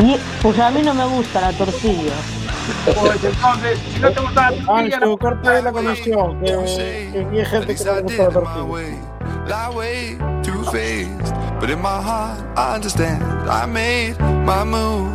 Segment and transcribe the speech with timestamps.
[0.00, 2.12] Y, pues a mí no me gusta la tortilla.
[2.84, 6.46] Pues entonces, si no te gusta la tortilla, Ancho, no- corta ahí la conexión, que,
[7.12, 8.64] que aquí hay gente que no le gusta la tortilla.
[9.48, 11.34] That way, too faced.
[11.60, 13.22] But in my heart, I understand.
[13.48, 15.10] I made my move,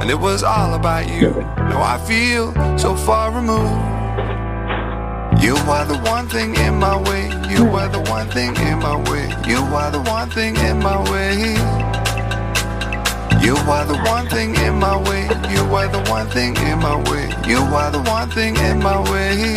[0.00, 1.30] and it was all about you.
[1.68, 3.92] Now I feel so far removed.
[5.42, 7.28] You are the one thing in my way.
[7.50, 9.28] You are the one thing in my way.
[9.46, 11.54] You are the one thing in my way.
[13.44, 15.24] You are the one thing in my way.
[15.52, 17.28] You are the one thing in my way.
[17.46, 19.54] You are the one thing in my way.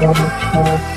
[0.00, 0.93] No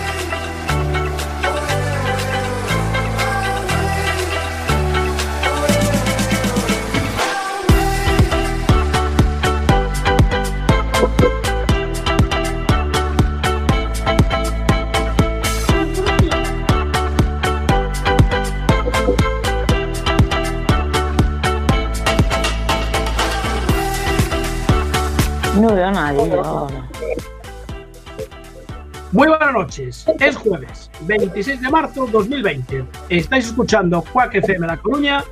[29.48, 30.06] buenas noches.
[30.20, 32.86] Es jueves, 26 de marzo 2020.
[33.10, 35.24] Estáis escuchando Quack FM La Coruña.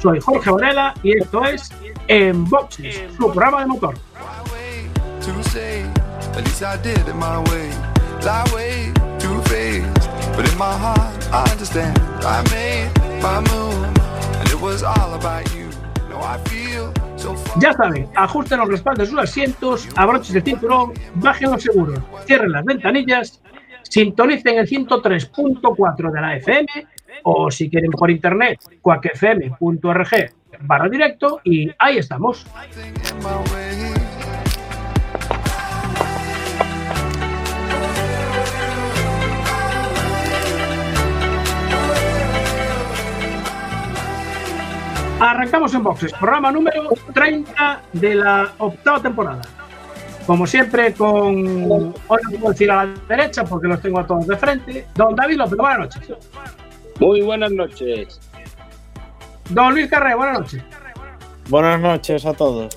[0.00, 1.70] Soy Jorge Varela y esto es
[2.08, 3.94] En Boxes, su programa de motor.
[17.58, 22.52] Ya saben, ajusten los respaldos de sus asientos, abrochen el cinturón, bajen los seguros, cierren
[22.52, 23.40] las ventanillas,
[23.94, 26.66] sintonicen el 103.4 de la FM
[27.22, 30.08] o si quieren por internet, cuacfm.org
[30.62, 32.44] barra directo y ahí estamos.
[45.20, 49.42] Arrancamos en boxes, programa número 30 de la octava temporada.
[50.26, 51.94] Como siempre, con.
[52.08, 54.86] Hoy no puedo decir a la derecha porque los tengo a todos de frente.
[54.94, 56.16] Don David López, buenas noches.
[57.00, 58.20] Muy buenas noches.
[59.50, 60.62] Don Luis Carré, buenas noches.
[61.48, 62.74] Buenas noches a todos.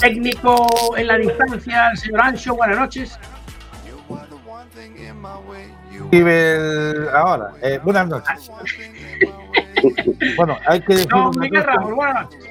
[0.00, 0.66] Técnico
[0.96, 3.18] en la distancia, el señor Ancho, buenas noches.
[7.12, 7.52] Ahora.
[7.62, 8.50] Eh, buenas noches.
[10.36, 11.62] Bueno, hay que decir Don Miguel.
[11.62, 12.45] Ramos, buenas noches.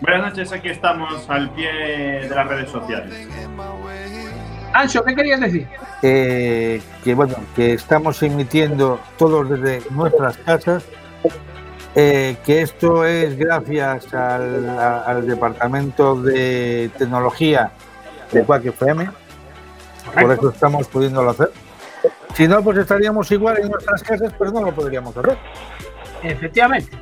[0.00, 3.28] Buenas noches, aquí estamos al pie de las redes sociales.
[4.72, 5.66] Ancho, ¿qué querías decir?
[6.02, 10.84] eh, que bueno, que estamos emitiendo todos desde nuestras casas,
[11.96, 17.72] eh, que esto es gracias al, a- al departamento de tecnología
[18.30, 19.08] de Quack FM,
[20.20, 21.50] por eso estamos pudiéndolo hacer.
[22.34, 25.36] Si no, pues estaríamos igual en nuestras casas, pero no lo podríamos hacer.
[26.22, 26.96] Efectivamente.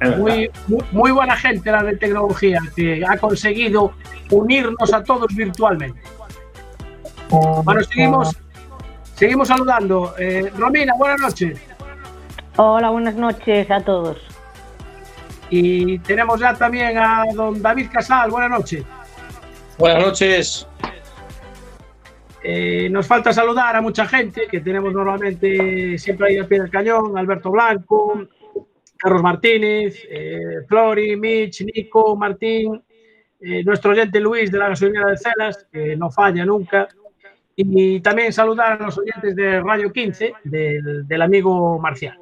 [0.00, 0.50] Muy,
[0.92, 3.92] muy buena gente la de tecnología que ha conseguido
[4.30, 6.00] unirnos a todos virtualmente.
[7.64, 8.36] Bueno, seguimos,
[9.14, 10.14] seguimos saludando.
[10.18, 11.60] Eh, Romina, buenas noches.
[12.56, 14.18] Hola, buenas noches a todos.
[15.50, 18.84] Y tenemos ya también a don David Casal, buenas noches.
[19.78, 20.66] Buenas noches.
[22.42, 26.70] Eh, nos falta saludar a mucha gente que tenemos normalmente siempre ahí al pie del
[26.70, 28.26] cañón, Alberto Blanco,
[28.98, 32.82] Carlos Martínez, eh, Flori, Mitch, Nico, Martín,
[33.40, 36.88] eh, nuestro oyente Luis de la gasolinera de Celas, que no falla nunca,
[37.54, 42.18] y también saludar a los oyentes de Radio 15, del, del amigo Marcial.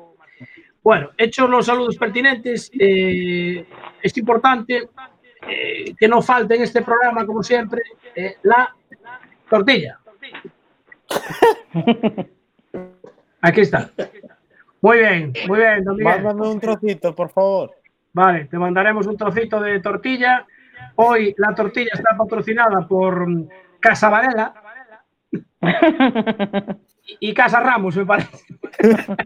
[0.87, 3.67] Bueno, hechos los saludos pertinentes, eh,
[4.01, 4.89] es importante
[5.49, 7.83] eh, que no falte en este programa, como siempre,
[8.15, 8.73] eh, la
[9.51, 9.99] tortilla.
[13.41, 13.91] Aquí está.
[14.87, 16.23] Muy bien, muy bien, don Miguel.
[16.23, 17.73] Mándame un trocito, por favor.
[18.13, 20.47] Vale, te mandaremos un trocito de tortilla.
[20.95, 23.49] Hoy la tortilla está patrocinada por mm,
[23.81, 24.55] Casa Varela
[27.19, 28.39] y Casa Ramos, me parece.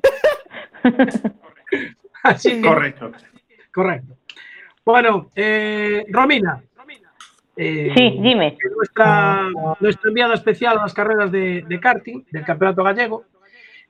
[2.22, 3.12] Así que- Correcto.
[3.70, 4.16] correcto.
[4.82, 6.62] Bueno, eh, Romina.
[7.54, 8.56] eh, Sí, dime.
[8.76, 9.46] Nuestra,
[9.78, 13.24] nuestra enviada especial a las carreras de, de karting del Campeonato Gallego.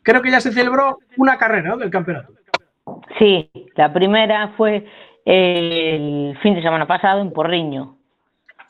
[0.02, 1.76] Creo que ya se celebró una carrera ¿no?
[1.76, 2.32] del campeonato.
[3.18, 4.86] Sí, la primera fue
[5.24, 7.96] el fin de semana pasado en Porriño.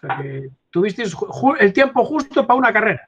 [0.02, 1.16] O sea que tuvisteis
[1.60, 3.02] el tiempo justo para una carrera.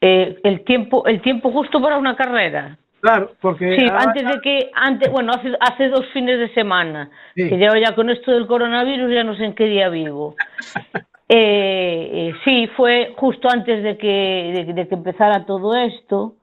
[0.00, 2.76] Eh, el tiempo, el tiempo justo para una carrera.
[3.00, 7.10] Claro, porque Sí, ahora- antes de que, antes, bueno, hace, hace dos fines de semana,
[7.34, 7.48] Sí.
[7.48, 10.34] que yo ya con esto del coronavirus ya no sé en qué día vivo.
[11.36, 16.36] Eh, eh, sí, fue justo antes de que, de, de que empezara todo esto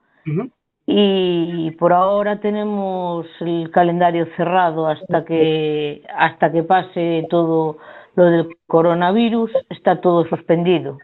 [0.84, 7.78] y por ahora tenemos el calendario cerrado hasta que hasta que pase todo
[8.16, 10.94] lo del coronavirus, está todo suspendido.
[10.96, 10.98] O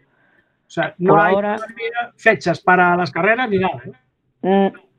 [0.71, 1.55] sea, no Por hay ahora-
[2.15, 3.81] fechas para las carreras ni nada.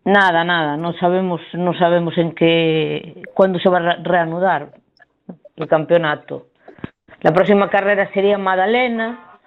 [0.05, 4.73] Nada, nada, no sabemos, no sabemos en qué, cuándo se va a re- reanudar
[5.55, 6.47] el campeonato.
[7.23, 9.39] La próxima carrera sería en Madalena,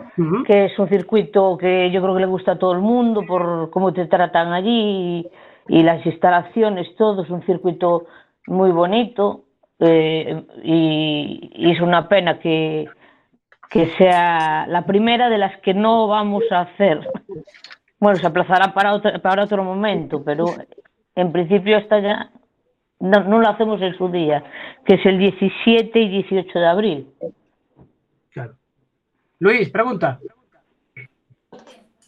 [0.45, 3.69] que es un circuito que yo creo que le gusta a todo el mundo por
[3.71, 5.27] cómo te tratan allí
[5.67, 8.05] y, y las instalaciones, todo es un circuito
[8.47, 9.45] muy bonito
[9.79, 12.87] eh, y, y es una pena que,
[13.69, 16.99] que sea la primera de las que no vamos a hacer.
[17.99, 20.45] Bueno, se aplazará para otro, para otro momento, pero
[21.15, 22.29] en principio esta ya
[22.99, 24.43] no, no lo hacemos en su día,
[24.85, 27.07] que es el 17 y 18 de abril.
[29.44, 30.22] Luis, pregunta.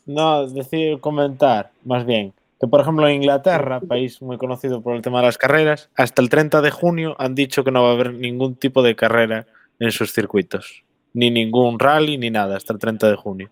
[0.05, 5.01] No, decir, comentar, más bien, que por ejemplo en Inglaterra, país muy conocido por el
[5.01, 7.91] tema de las carreras, hasta el 30 de junio han dicho que no va a
[7.91, 9.47] haber ningún tipo de carrera
[9.79, 10.85] en sus circuitos.
[11.11, 13.49] Ni ningún rally ni nada, hasta el 30 de junio.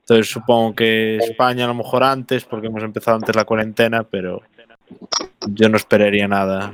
[0.00, 4.42] Entonces supongo que España a lo mejor antes, porque hemos empezado antes la cuarentena, pero
[5.46, 6.72] yo no esperaría nada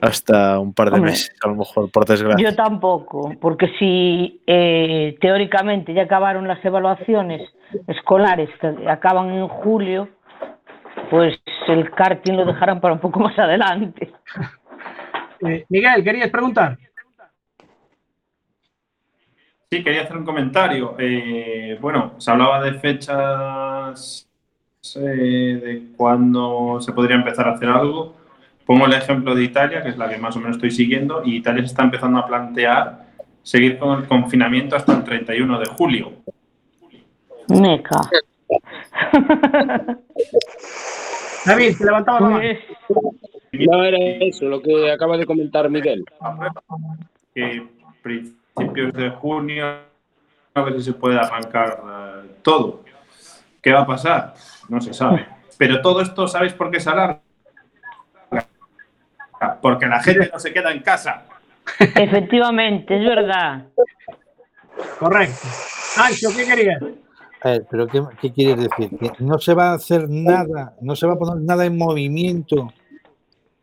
[0.00, 1.12] hasta un par de Hombre.
[1.12, 2.50] meses, a lo mejor, por desgracia.
[2.50, 7.42] Yo tampoco, porque si eh, teóricamente ya acabaron las evaluaciones
[7.86, 10.08] escolares que acaban en julio,
[11.10, 11.38] pues
[11.68, 14.12] el karting lo dejarán para un poco más adelante.
[15.42, 16.76] Eh, Miguel, ¿querías preguntar?
[19.70, 20.96] Sí, quería hacer un comentario.
[20.98, 24.28] Eh, bueno, se hablaba de fechas
[24.96, 28.16] eh, de cuándo se podría empezar a hacer algo.
[28.70, 31.38] Pongo el ejemplo de Italia, que es la que más o menos estoy siguiendo, y
[31.38, 33.04] Italia se está empezando a plantear
[33.42, 36.12] seguir con el confinamiento hasta el 31 de julio.
[37.48, 37.98] Meca.
[41.46, 42.48] David, te levantabas la mano.
[42.86, 46.04] Pues, No era eso lo que acaba de comentar Miguel.
[47.34, 47.66] que
[48.02, 49.66] principios de junio
[50.54, 52.84] a ver si se puede arrancar eh, todo.
[53.60, 54.34] ¿Qué va a pasar?
[54.68, 55.26] No se sabe.
[55.58, 57.20] Pero todo esto, ¿sabéis por qué se alarga?
[59.60, 61.24] Porque la gente no se queda en casa.
[61.78, 63.66] efectivamente, es verdad.
[64.98, 65.48] Correcto.
[65.98, 66.82] Ancho, ¿qué querías?
[67.42, 68.98] A ver, pero ¿qué, qué quieres decir?
[68.98, 72.72] ¿Que no se va a hacer nada, no se va a poner nada en movimiento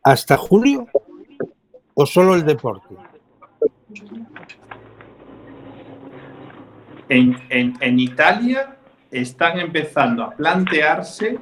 [0.04, 0.88] hasta julio?
[1.94, 2.96] ¿O solo el deporte?
[7.10, 8.76] En, en- en Italia
[9.12, 11.40] están empezando a plantearse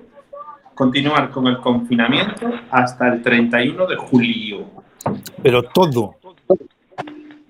[0.76, 4.66] continuar con el confinamiento hasta el 31 de julio.
[5.42, 6.16] Pero todo.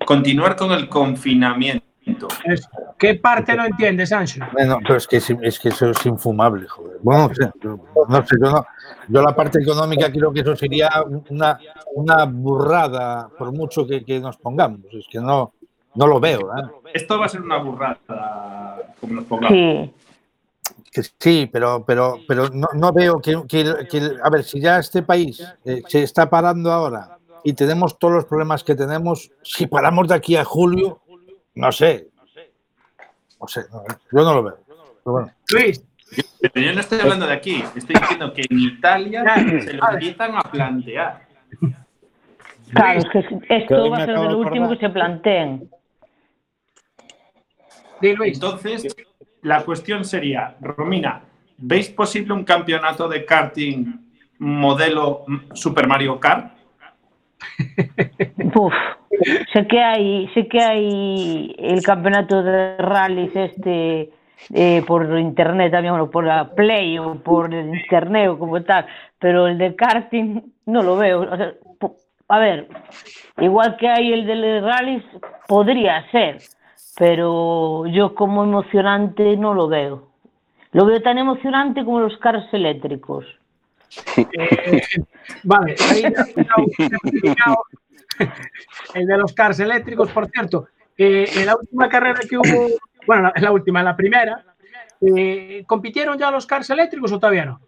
[0.06, 1.82] Continuar con el confinamiento.
[2.98, 4.40] ¿Qué parte no entiendes, Ancho?
[4.52, 6.98] Bueno, pero es que, es, es que eso es infumable, joder.
[7.02, 7.78] Bueno, no sé, yo,
[8.08, 8.66] no sé, yo, no-
[9.08, 10.88] yo la parte económica creo que eso sería
[11.30, 11.58] una,
[11.96, 14.80] una burrada, por mucho que, que nos pongamos.
[14.92, 15.52] Es que no,
[15.96, 16.38] no lo veo.
[16.56, 16.62] ¿eh?
[16.94, 19.58] Esto va a ser una burrada, como nos pongamos.
[19.58, 19.92] Sí,
[20.96, 24.78] Que sí, pero, pero, pero no, no veo que, que- que- A ver, si ya
[24.78, 29.66] este país eh, se está parando ahora y tenemos todos los problemas que tenemos, si
[29.66, 31.02] paramos de aquí a julio,
[31.54, 32.08] no sé.
[33.38, 34.58] No sé, no, yo no lo veo.
[34.66, 35.30] Pero bueno.
[35.52, 35.84] Luis,
[36.40, 39.22] Pero yo no estoy hablando de aquí, estoy diciendo que en Italia
[39.60, 41.26] se lo empiezan a plantear.
[42.72, 43.18] claro, es que
[43.50, 45.70] esto va a ser de lo último que se planteen.
[48.00, 48.96] Entonces,
[49.46, 51.22] la cuestión sería, Romina,
[51.58, 53.84] ¿veis posible un campeonato de karting
[54.40, 55.24] modelo
[55.54, 56.52] Super Mario Kart?
[58.56, 58.74] Uf,
[59.52, 64.10] sé que hay, sé que hay el campeonato de rallies este
[64.52, 68.86] eh, por internet también, bueno, por la Play o por el internet o como tal,
[69.20, 71.22] pero el de karting no lo veo.
[71.22, 71.96] O
[72.28, 72.66] a ver,
[73.38, 75.04] igual que hay el de rallies,
[75.46, 76.38] podría ser,
[76.96, 80.08] pero yo como emocionante no lo veo.
[80.72, 83.26] Lo veo tan emocionante como los cars eléctricos.
[85.44, 86.04] Vale, ahí
[88.94, 90.68] el de los cars eléctricos, por cierto.
[90.96, 92.68] eh, en la última carrera que hubo,
[93.06, 94.42] bueno, en la última, la primera,
[95.00, 97.60] eh, ¿compitieron ya los cars eléctricos o todavía no?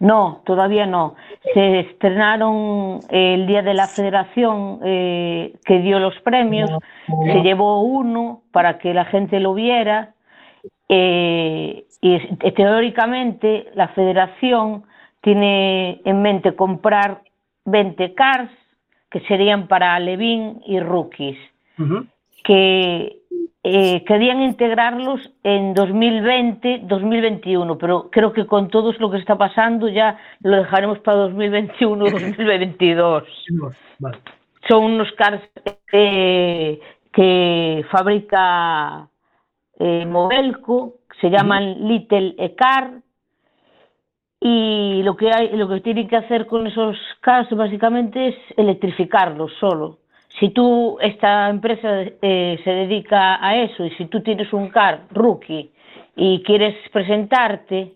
[0.00, 1.14] No, todavía no.
[1.54, 6.70] Se estrenaron el día de la federación eh, que dio los premios,
[7.06, 10.14] se llevó uno para que la gente lo viera.
[10.88, 14.84] Eh, y es- teóricamente la federación
[15.20, 17.20] tiene en mente comprar
[17.66, 18.50] 20 cars
[19.10, 21.38] que serían para Levin y rookies
[22.44, 23.19] que
[23.62, 29.88] eh, querían integrarlos en 2020, 2021, pero creo que con todo lo que está pasando
[29.88, 33.24] ya lo dejaremos para 2021, 2022.
[33.98, 34.18] Vale.
[34.68, 35.42] Son unos cars
[35.92, 36.80] eh,
[37.12, 39.08] que fabrica
[39.78, 43.02] eh, Movelco, se llaman Little E-Car,
[44.40, 49.52] y lo que hay, lo que tienen que hacer con esos cars básicamente es electrificarlos
[49.60, 49.99] solo.
[50.40, 55.02] Si tú, esta empresa eh, se dedica a eso y si tú tienes un car
[55.10, 55.70] rookie
[56.16, 57.92] y quieres presentarte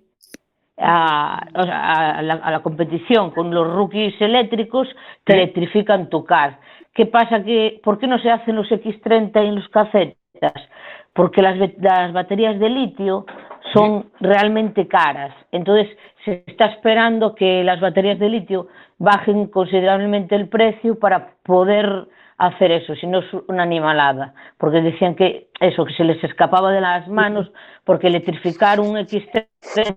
[0.76, 4.86] a, la, a la competición con los rookies eléctricos,
[5.24, 6.58] te electrifican tu car.
[6.92, 7.42] ¿Qué pasa?
[7.42, 10.68] Que, ¿Por qué no se hacen los X30 en los casetas?
[11.14, 13.24] Porque las, las baterías de litio
[13.72, 15.34] son realmente caras.
[15.50, 15.88] Entonces,
[16.24, 22.06] se está esperando que las baterías de litio bajen considerablemente el precio para poder
[22.38, 26.72] hacer eso, si no es una animalada, porque decían que eso, que se les escapaba
[26.72, 27.50] de las manos,
[27.84, 29.46] porque electrificar un X3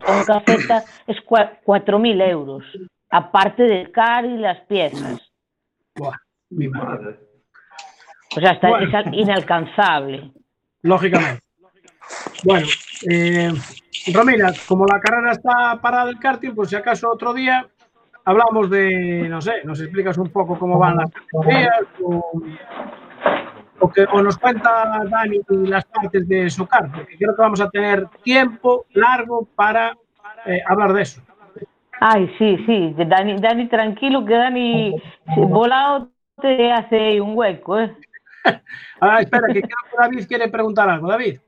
[0.07, 2.63] o un cafeta es cua- 4.000 euros,
[3.09, 5.19] aparte del car y las piezas.
[5.95, 6.15] Buah,
[6.51, 7.17] mi madre.
[8.35, 8.87] O sea, está, Bueno.
[8.87, 10.31] es al- inalcanzable.
[10.83, 11.41] Lógicamente.
[12.43, 12.67] Bueno,
[13.09, 13.51] eh,
[14.13, 17.65] Romina, como la carrera está parada del karting, pues si acaso otro día
[18.27, 22.41] hablamos de, no sé, nos explicas un poco cómo van las categorías o,
[23.79, 27.61] o que, o nos cuenta Dani las partes de su car, porque creo que vamos
[27.61, 29.93] a tener tiempo largo para
[30.45, 31.21] eh, hablar de eso.
[32.01, 35.01] Ay, sí, sí, Dani, Dani tranquilo, que Dani
[35.37, 36.09] volado
[36.41, 37.95] te hace un hueco, ¿eh?
[38.99, 41.07] Ah, espera, que creo que David quiere preguntar algo.
[41.07, 41.39] David.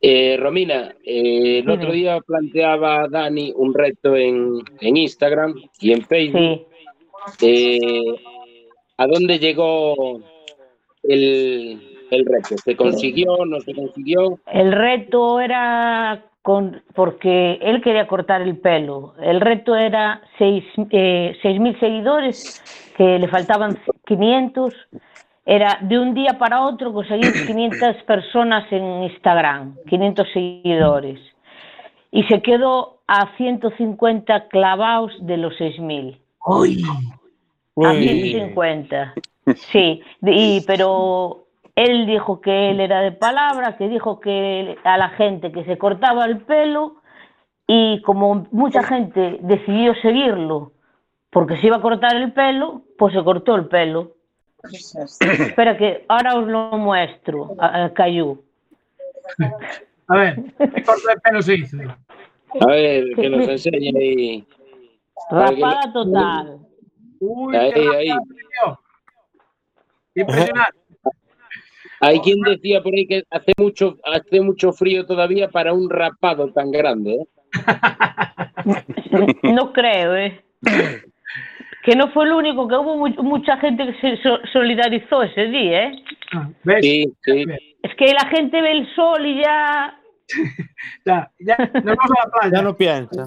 [0.00, 6.02] Eh, Romina, eh, el otro día planteaba Dani un reto en, en Instagram y en
[6.02, 6.66] Facebook.
[7.38, 7.78] Sí.
[7.80, 8.14] Eh,
[8.98, 10.20] ¿A dónde llegó
[11.02, 12.56] el, el reto?
[12.64, 13.44] ¿Se consiguió?
[13.46, 14.38] ¿No se consiguió?
[14.46, 19.14] El reto era con, porque él quería cortar el pelo.
[19.20, 24.72] El reto era seis eh, 6.000 seguidores, que le faltaban 500.
[25.46, 31.20] Era de un día para otro conseguir 500 personas en Instagram, 500 seguidores.
[32.10, 36.18] Y se quedó a 150 clavados de los 6.000.
[36.46, 36.82] Uy,
[37.84, 38.08] A Uy.
[38.08, 39.14] 150.
[39.72, 41.44] Sí, de- y, pero
[41.76, 45.78] él dijo que él era de palabra, que dijo que a la gente que se
[45.78, 46.96] cortaba el pelo
[47.68, 50.72] y como mucha gente decidió seguirlo
[51.30, 54.12] porque se iba a cortar el pelo, pues se cortó el pelo.
[54.72, 58.42] Espera que ahora os lo muestro, a, a Cayu.
[60.08, 61.76] a ver, ¿qué corte de pelo se hizo?
[62.60, 64.46] A ver, que nos enseñe ahí.
[65.30, 66.58] Rapada total.
[67.20, 68.08] Uy, Ahí, qué ahí.
[70.14, 70.78] Impresionante.
[72.00, 76.52] Hay quien decía por ahí que hace mucho, hace mucho frío todavía para un rapado
[76.52, 77.14] tan grande.
[77.14, 77.26] ¿eh?
[79.42, 80.44] No creo, ¿eh?
[81.86, 85.46] Que no fue el único, que hubo mu- mucha gente que se so- solidarizó ese
[85.46, 85.92] día, ¿eh?
[86.32, 86.84] Ah, ¿Ves?
[86.84, 87.44] Sí, sí.
[87.82, 89.98] Es que la gente ve el sol y ya...
[91.06, 92.56] Ya, ya, nos vamos a la playa.
[92.56, 93.26] Ya no piensa.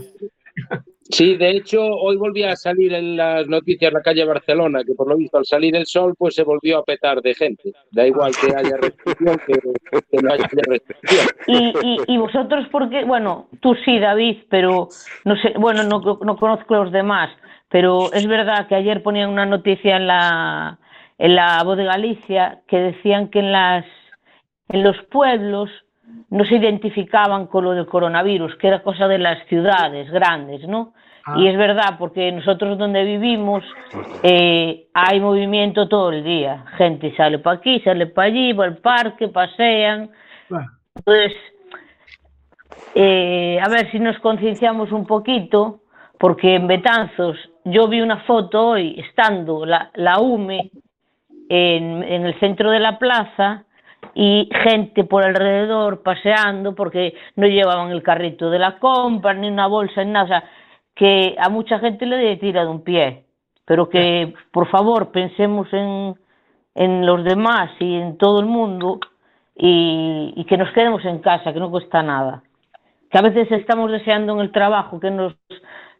[1.11, 5.07] Sí, de hecho, hoy volvía a salir en las noticias la calle Barcelona, que por
[5.07, 7.71] lo visto al salir el sol, pues se volvió a petar de gente.
[7.91, 9.53] Da igual que haya restricción que,
[10.11, 11.27] que no haya restricción.
[11.47, 14.89] Y, y, y vosotros, porque, bueno, tú sí, David, pero
[15.25, 17.29] no sé, bueno, no, no conozco los demás,
[17.69, 20.79] pero es verdad que ayer ponían una noticia en la,
[21.17, 23.85] en la voz de Galicia que decían que en, las,
[24.69, 25.69] en los pueblos
[26.29, 30.93] no se identificaban con lo del coronavirus, que era cosa de las ciudades grandes, ¿no?
[31.25, 31.35] Ah.
[31.37, 33.63] Y es verdad, porque nosotros donde vivimos
[34.23, 36.65] eh, hay movimiento todo el día.
[36.77, 40.09] Gente sale para aquí, sale para allí, va al parque, pasean.
[40.49, 41.35] Bueno, Entonces,
[42.95, 45.81] eh, a ver si nos concienciamos un poquito,
[46.19, 50.69] porque en Betanzos yo vi una foto hoy estando la, la UME
[51.47, 53.63] en, en el centro de la plaza
[54.13, 59.67] y gente por alrededor paseando porque no llevaban el carrito de la compra, ni una
[59.67, 60.25] bolsa, ni nada.
[60.25, 60.43] O sea,
[60.93, 63.23] que a mucha gente le tira de un pie,
[63.63, 66.15] pero que por favor pensemos en,
[66.75, 68.99] en los demás y en todo el mundo
[69.55, 72.43] y, y que nos quedemos en casa, que no cuesta nada.
[73.09, 75.33] Que a veces estamos deseando en el trabajo que nos,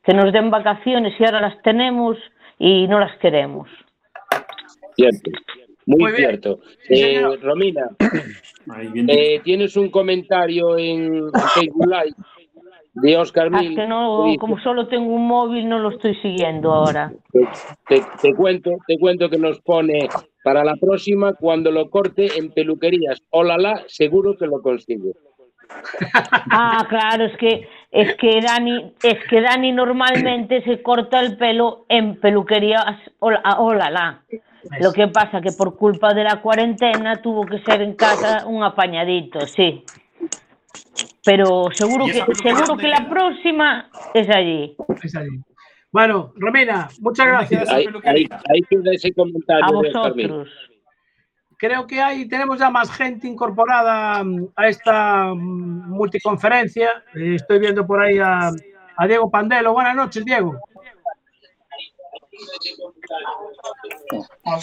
[0.09, 2.17] que nos den vacaciones y ahora las tenemos
[2.57, 3.69] y no las queremos.
[4.95, 5.29] Cierto.
[5.85, 6.61] Muy, cierto.
[6.89, 7.21] Eh.
[7.43, 7.87] Romina,
[9.07, 12.15] eh, tienes un comentario en, Facebook Live
[12.93, 13.75] de Oscar Ah, Mil.
[13.75, 17.11] que no, como solo tengo un móvil, no lo estoy siguiendo ahora.
[17.87, 20.09] Te, te cuento, te cuento que nos pone
[20.43, 25.11] para la próxima, cuando lo corte en peluquerías, olala, seguro que lo consigue.
[26.51, 31.85] Ah, claro, es que es que Dani, es que Dani normalmente se corta el pelo
[31.89, 34.21] en peluquerías hola, hola, la.
[34.81, 38.63] Lo que pasa que por culpa de la cuarentena tuvo que ser en casa un
[38.63, 39.83] apañadito, sí.
[41.23, 44.75] Pero seguro ¿Y esa que seguro que la próxima es allí.
[45.03, 45.39] Es allí.
[45.91, 47.69] Bueno, Romina, muchas gracias.
[47.69, 48.27] Ahí, peluquería.
[48.49, 49.65] ahí, ahí ese comentario.
[49.65, 50.49] A vosotros.
[51.59, 57.03] Creo que hay, tenemos ya más gente incorporada mm, a esta mm, multiconferencia.
[57.13, 58.49] Eh, Estoy viendo por ahí a,
[58.95, 59.73] a Diego Pandelo.
[59.73, 60.57] Buenas noches, Diego.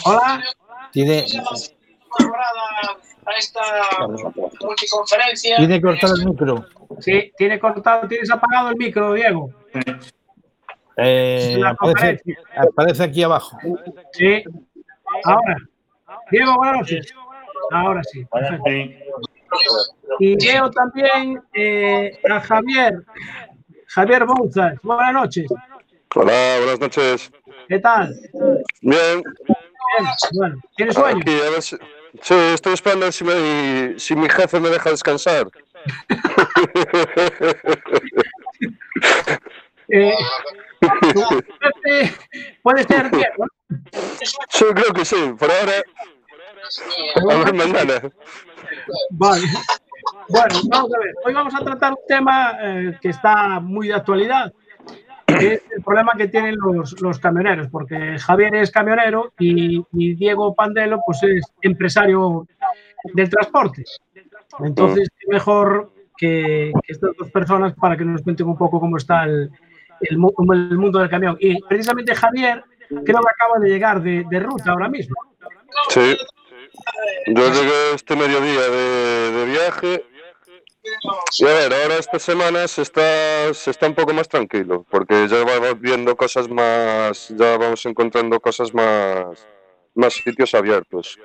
[0.07, 0.43] Hola.
[0.91, 3.61] Tiene, Incorporada a esta
[4.63, 5.59] multiconferencia.
[5.59, 6.65] tiene cortar el micro.
[6.99, 9.51] Sí, tiene cortado, tienes apagado el micro, Diego.
[10.97, 12.23] Eh, aparece,
[12.57, 13.59] aparece aquí abajo.
[14.13, 14.43] Sí.
[15.25, 15.57] Ahora.
[16.31, 17.15] Diego, buenas noches.
[17.73, 18.27] Ahora sí.
[20.19, 22.95] Y veo también eh, a Javier,
[23.89, 24.75] Javier Bouzas.
[24.83, 25.47] Buenas noches.
[26.15, 27.31] Hola, buenas noches.
[27.69, 28.15] ¿Qué tal?
[28.81, 29.23] Bien, Bien.
[30.33, 31.19] Bueno, ¿tienes sueño?
[31.21, 31.77] aquí a ver si...
[32.23, 35.47] Sí, estoy esperando a ver si, me- si mi jefe me deja descansar.
[39.89, 40.13] Eh,
[42.63, 43.35] puede ser Diego.
[43.39, 43.47] ¿no?
[44.49, 45.75] Sí, creo que sí, por ahora.
[49.11, 49.43] Vale.
[50.29, 51.15] Bueno, vamos a ver.
[51.25, 54.53] Hoy vamos a tratar un tema eh, que está muy de actualidad,
[55.27, 60.15] que es el problema que tienen los, los camioneros, porque Javier es camionero y, y
[60.15, 62.47] Diego Pandelo pues es empresario
[63.15, 63.85] del transporte.
[64.61, 68.97] Entonces, qué mejor que, que estas dos personas para que nos cuenten un poco cómo
[68.97, 69.51] está el,
[70.01, 71.37] el el mundo del camión.
[71.41, 75.15] Y precisamente Javier creo que acaba de llegar de, de ruta ahora mismo.
[75.91, 76.17] Sí.
[77.27, 80.05] Yo llegué este mediodía de, viaje.
[81.39, 85.27] Y a ver, ahora esta semana se está, se está un poco más tranquilo, porque
[85.29, 89.47] ya vamos viendo cosas más, ya vamos encontrando cosas más,
[89.95, 91.19] más sitios abiertos.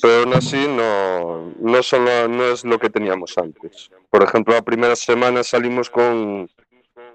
[0.00, 3.90] Pero aún así no, no, son la- no es lo que teníamos antes.
[4.10, 6.48] Por ejemplo, la primera semana salimos con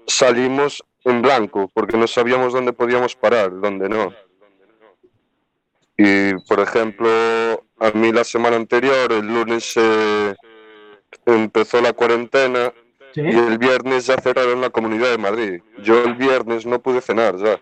[0.06, 4.12] salimos en blanco, porque no sabíamos dónde podíamos parar, dónde no.
[5.96, 7.08] Y, por ejemplo,
[7.78, 10.34] a mí la semana anterior, el lunes, eh,
[11.26, 12.72] empezó la cuarentena
[13.14, 13.20] ¿Sí?
[13.20, 15.62] y el viernes ya cerraron la Comunidad de Madrid.
[15.82, 17.60] Yo el viernes no pude cenar ya.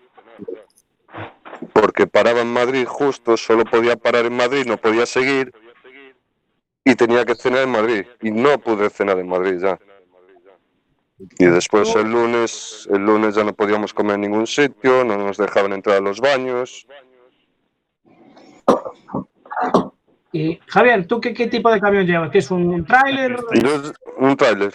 [1.73, 5.53] Porque paraba en Madrid justo, solo podía parar en Madrid, no podía seguir.
[6.83, 8.05] Y tenía que cenar en Madrid.
[8.21, 9.79] Y no pude cenar en Madrid ya.
[11.39, 15.37] Y después el lunes, el lunes ya no podíamos comer en ningún sitio, no nos
[15.37, 16.87] dejaban entrar a los baños.
[20.31, 22.31] Y Javier, ¿tú qué, qué tipo de camión llevas?
[22.31, 23.35] ¿Qué es un tráiler?
[24.17, 24.73] Un tráiler.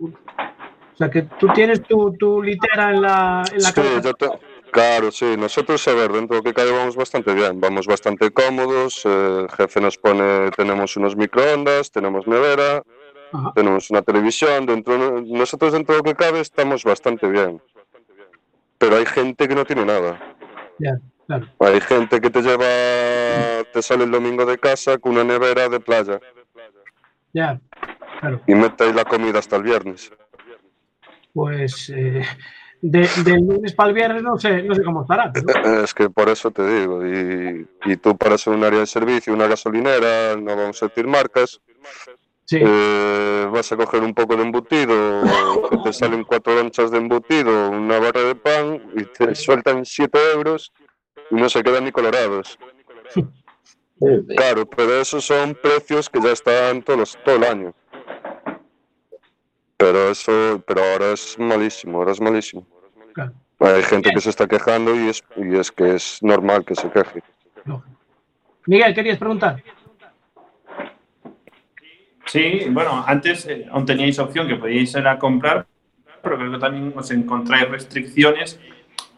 [0.00, 4.00] O sea, que tú tienes tu, tu litera en la, en la Sí, cabeza.
[4.02, 4.30] yo te-
[4.70, 8.30] Claro, sí, nosotros, a ver, dentro de lo que cabe vamos bastante bien, vamos bastante
[8.30, 12.82] cómodos, eh, el jefe nos pone, tenemos unos microondas, tenemos nevera,
[13.32, 13.52] Ajá.
[13.54, 17.62] tenemos una televisión, dentro, nosotros dentro de lo que cabe estamos bastante bien.
[18.76, 20.20] Pero hay gente que no tiene nada.
[20.78, 20.92] Ya,
[21.26, 21.46] claro.
[21.60, 25.80] Hay gente que te lleva, te sale el domingo de casa con una nevera de
[25.80, 26.20] playa
[27.32, 27.60] Ya,
[28.20, 28.40] claro.
[28.46, 30.10] y ahí la comida hasta el viernes.
[31.32, 32.22] Pues eh,
[32.80, 35.30] de- del lunes para el viernes no sé, no sé cómo estará.
[35.32, 38.86] pero- Es que por eso te digo, y, y tú paras en un área de
[38.86, 41.60] servicio, una gasolinera, no vamos a decir marcas,
[42.48, 44.94] Sí, eh, vas a coger un poco de embutido,
[45.82, 50.72] te salen cuatro lonchas de embutido, una barra de pan y te sueltan siete euros
[51.30, 52.58] no se quedan ni colorados.
[54.36, 57.74] Claro, pero esos son precios que ya están todos, todo el año.
[59.78, 62.66] Pero eso, pero ahora es malísimo, ahora es malísimo.
[63.14, 63.32] claro.
[63.58, 66.90] Hay gente que se está quejando y es, y es que es normal que se
[66.90, 67.22] queje.
[68.66, 69.62] Miguel, ¿querías preguntar?
[72.26, 75.66] Sí, bueno, antes eh, aún teníais opción que podíais ir a comprar,
[76.22, 78.60] pero creo que también os encontráis restricciones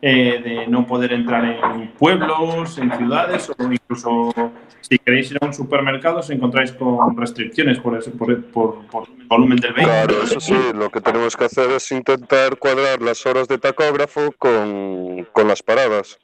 [0.00, 4.32] eh, de no poder entrar en pueblos, en ciudades, o incluso
[4.80, 9.08] si queréis ir a un supermercado os encontráis con restricciones por, eso, por, por, por
[9.08, 9.94] el volumen del vehículo.
[9.94, 14.32] Claro, eso sí, lo que tenemos que hacer es intentar cuadrar las horas de tacógrafo
[14.38, 16.18] con, con las paradas.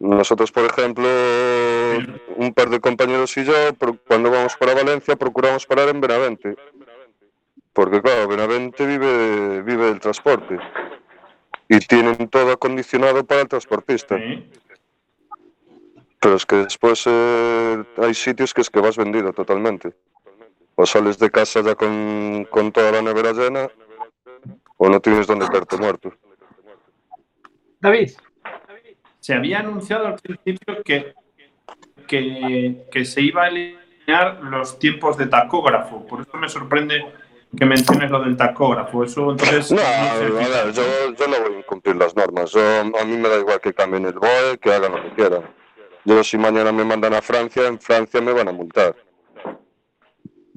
[0.00, 1.06] Nosotros, por ejemplo,
[2.36, 3.52] un par de compañeros y yo,
[4.06, 6.54] cuando vamos para Valencia, procuramos parar en Benavente.
[7.72, 10.58] Porque, claro, Benavente vive, vive del transporte.
[11.68, 14.16] Y tienen todo acondicionado para el transportista.
[14.16, 14.50] Sí.
[16.20, 19.94] Pero es que después eh, hay sitios que es que vas vendido totalmente.
[20.74, 23.68] O sales de casa ya con, con toda la nevera llena,
[24.76, 26.12] o no tienes donde quedarte muerto.
[27.80, 28.12] David,
[29.20, 31.14] Se había anunciado al principio que,
[32.06, 36.06] que, que se iba a eliminar los tiempos de tacógrafo.
[36.06, 37.04] Por eso me sorprende
[37.56, 39.04] que menciones lo del tacógrafo.
[39.04, 39.70] Eso entonces.
[39.72, 40.82] No, no a sé si- ver, yo,
[41.14, 42.50] yo no voy a incumplir las normas.
[42.52, 45.42] Yo, a mí me da igual que cambien el BOE, que hagan lo que quieran.
[46.04, 48.94] Yo, si mañana me mandan a Francia, en Francia me van a multar.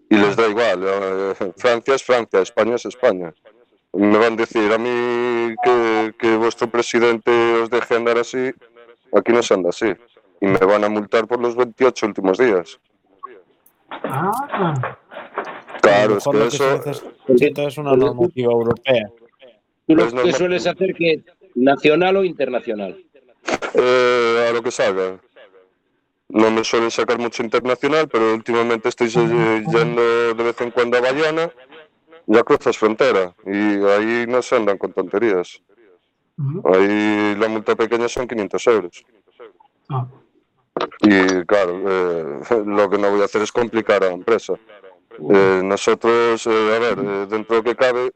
[0.10, 0.82] Y les da igual.
[0.86, 3.34] eh, Francia es Francia, España es España.
[3.93, 8.51] Me van a decir a mí que, que vuestro presidente os deje andar así.
[9.13, 9.93] Aquí no se anda así.
[10.39, 12.80] Y me van a multar por los 28 últimos días.
[13.89, 14.97] ah,
[15.81, 17.13] Claro, A lo es que lo que se eso.
[17.27, 19.09] necesita es una normativa europea.
[19.87, 21.23] Tú lo Pues que sueles hacer que
[21.55, 22.97] nacional o internacional.
[23.73, 25.19] Eh, a lo que salga.
[26.29, 31.01] No me suelen sacar mucho internacional, pero últimamente estoy yendo de vez en cuando a
[31.01, 31.51] Bayona.
[32.27, 33.51] Ya cruzas frontera y
[33.83, 35.61] ahí no se andan con tonterías.
[36.63, 39.05] Ahí la multa pequeña son 500 euros.
[39.89, 40.07] ah,
[41.01, 44.53] Y claro, eh, lo que no voy a hacer es complicar a la empresa.
[45.19, 48.12] Eh, nosotros, eh, a ver, eh, dentro de lo que cabe,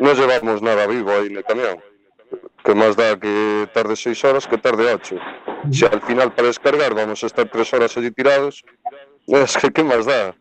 [0.00, 1.78] no llevamos nada vivo ahí en el camión.
[2.64, 5.16] Que más da que tarde seis horas que tarde ocho.
[5.70, 8.64] Si al final para descargar vamos a estar tres horas allí tirados,
[9.26, 10.34] es que qué más da.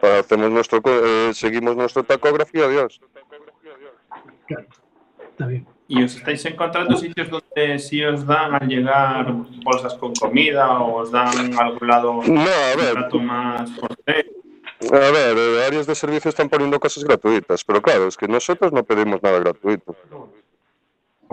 [0.00, 3.00] Para hacemos nuestro, eh, seguimos nuestro tacógrafo y adiós.
[5.30, 5.66] está bien.
[5.88, 9.30] ¿Y os estáis encontrando sitios donde sí os dan al llegar
[9.62, 13.70] bolsas con comida o os dan a algún lado No, a un ver, trato más
[13.72, 14.26] cortés?
[14.90, 18.72] A ver, eh, áreas de servicio están poniendo cosas gratuitas, pero claro, es que nosotros
[18.72, 19.94] no pedimos nada gratuito.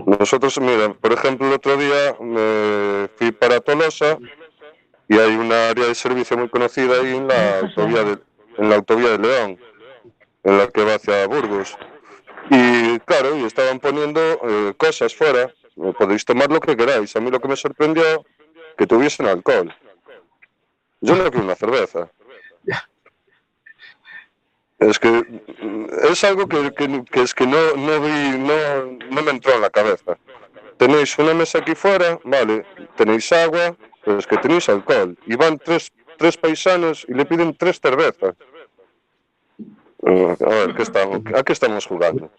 [0.05, 4.17] Nosotros, mira, por ejemplo, el otro día me fui para Tolosa
[5.07, 8.19] y hay una área de servicio muy conocida ahí en la autovía de,
[8.57, 9.59] en la autovía de León,
[10.43, 11.77] en la que va hacia Burgos.
[12.49, 17.15] Y claro, y estaban poniendo eh, cosas fuera, eh, podéis tomar lo que queráis.
[17.15, 18.25] A mí lo que me sorprendió,
[18.77, 19.73] que tuviesen alcohol.
[21.01, 22.09] Yo no quiero una cerveza.
[24.79, 25.25] Es que
[26.09, 29.61] es algo que, que- que es que no, no vi, no, no me entró en
[29.61, 30.17] la cabeza.
[30.77, 32.65] Tenéis una mesa aquí fuera, vale,
[32.95, 35.17] tenéis agua, pero es que tenéis alcohol.
[35.25, 38.35] Y van tres, tres paisanos y le piden tres cervezas.
[40.05, 42.31] A ver, ¿qué estamos, ¿a qué estamos jugando?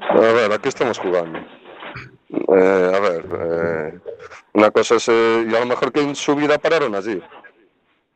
[0.00, 1.38] A ver, ¿a qué estamos jugando?
[2.30, 3.98] Eh, a ver, eh,
[4.54, 7.20] una cosa es, eh, y a lo mejor que en su vida pararon allí.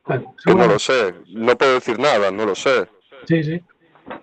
[0.07, 2.89] Vale, Que no lo sé, no puedo decir nada, no lo sé.
[3.27, 3.63] Sí, sí.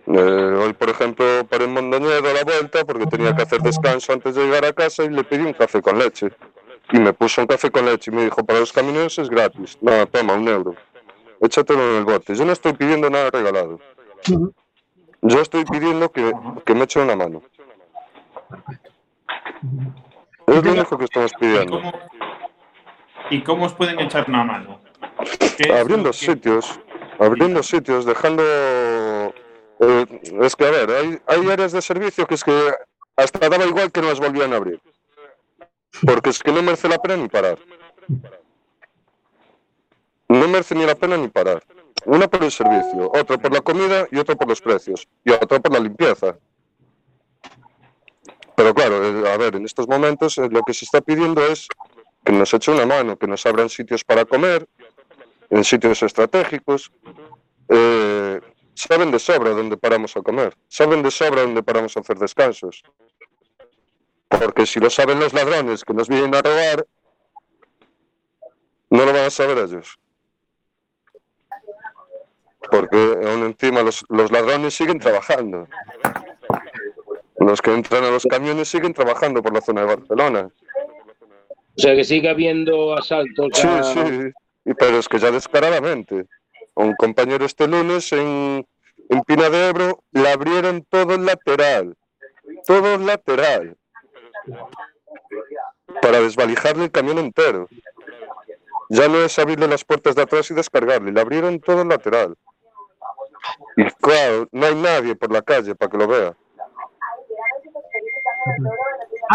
[0.07, 4.13] Eh, hoy, por ejemplo, paré en Mondoñedo a la vuelta porque tenía que hacer descanso
[4.13, 6.29] antes de llegar a casa y le pedí un café con leche.
[6.91, 9.77] Y me puso un café con leche y me dijo, para los camioneros es gratis.
[9.81, 10.75] No, toma, un euro.
[11.39, 12.35] Échatelo en el bote.
[12.35, 13.79] Yo no estoy pidiendo nada regalado.
[15.23, 16.31] Yo estoy pidiendo que,
[16.63, 17.41] que me echen una mano.
[20.47, 21.77] Es lo único que estamos ¿Y pidiendo.
[21.77, 21.93] cómo,
[23.29, 24.80] ¿Y cómo os pueden echar una mano?
[25.61, 26.79] ¿Qué es abriendo sitios,
[27.19, 28.43] abriendo sitios, dejando...
[28.43, 30.05] eh,
[30.41, 32.71] es que, a ver, hay, hay áreas de servicio que es que
[33.15, 34.79] hasta daba igual que no las volvían a abrir.
[36.05, 37.59] Porque es que no merece la pena ni parar.
[40.27, 41.63] No merece ni la pena ni parar.
[42.05, 45.07] Una por el servicio, otra por la comida y otra por los precios.
[45.23, 46.37] Y otra por la limpieza.
[48.55, 51.67] Pero claro, eh, a ver, en estos momentos eh, lo que se está pidiendo es
[52.23, 54.67] que nos echen una mano, que nos abran sitios para comer,
[55.51, 56.91] en sitios estratégicos.
[57.69, 58.41] Eh,
[58.73, 62.81] saben de sobra dónde paramos a comer, saben de sobra dónde paramos a hacer descansos.
[64.27, 66.87] Porque si lo saben los ladrones que nos vienen a robar,
[68.89, 69.97] no lo van a saber ellos.
[72.69, 75.67] Porque aún encima los, los ladrones siguen trabajando.
[77.39, 80.49] Los que entran a los camiones siguen trabajando por la zona de Barcelona.
[81.77, 83.49] O sea, que sigue habiendo asaltos.
[83.53, 84.31] Sí, a- sí, y-
[84.63, 86.25] pero es que ya descaradamente.
[86.75, 88.65] Un compañero este lunes en,
[89.09, 91.95] en Pina de Ebro le abrieron todo el lateral,
[92.65, 93.77] todo el lateral,
[96.01, 97.67] para desvalijarle el camión entero.
[98.89, 102.35] Ya no es abrirle las puertas de atrás y descargarle, le abrieron todo el lateral.
[103.75, 106.35] Y claro, no hay nadie por la calle para que lo vea.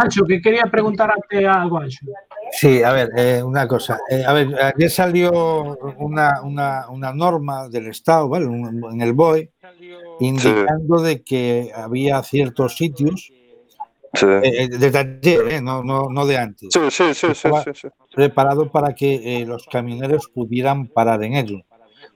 [0.02, 2.06] Ancho, que quería preguntarte algo, Ancho.
[2.52, 3.98] Sí, a ver, eh, una cosa.
[4.08, 5.30] Eh, a ver, ayer salió
[5.98, 8.46] una, una, una norma del Estado, ¿vale?
[8.46, 9.50] Un- en el BOE,
[10.20, 13.32] indicando de que había ciertos sitios
[14.14, 14.24] Sí.
[14.26, 16.68] eh, eh, desde ayer, eh, no, no, no de antes.
[16.72, 17.88] Sí, sí, sí, sí, sí, sí.
[18.14, 21.58] preparado para que eh, los camioneros pudieran parar en ello.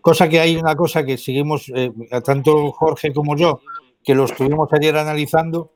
[0.00, 1.92] Cosa que hay una cosa que seguimos, eh,
[2.24, 3.60] tanto Jorge como yo,
[4.02, 5.72] que lo estuvimos ayer analizando,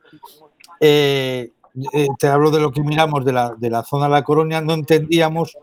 [1.93, 4.61] eh, te hablo de lo que miramos de la, de la zona de la Coronia,
[4.61, 5.57] no entendíamos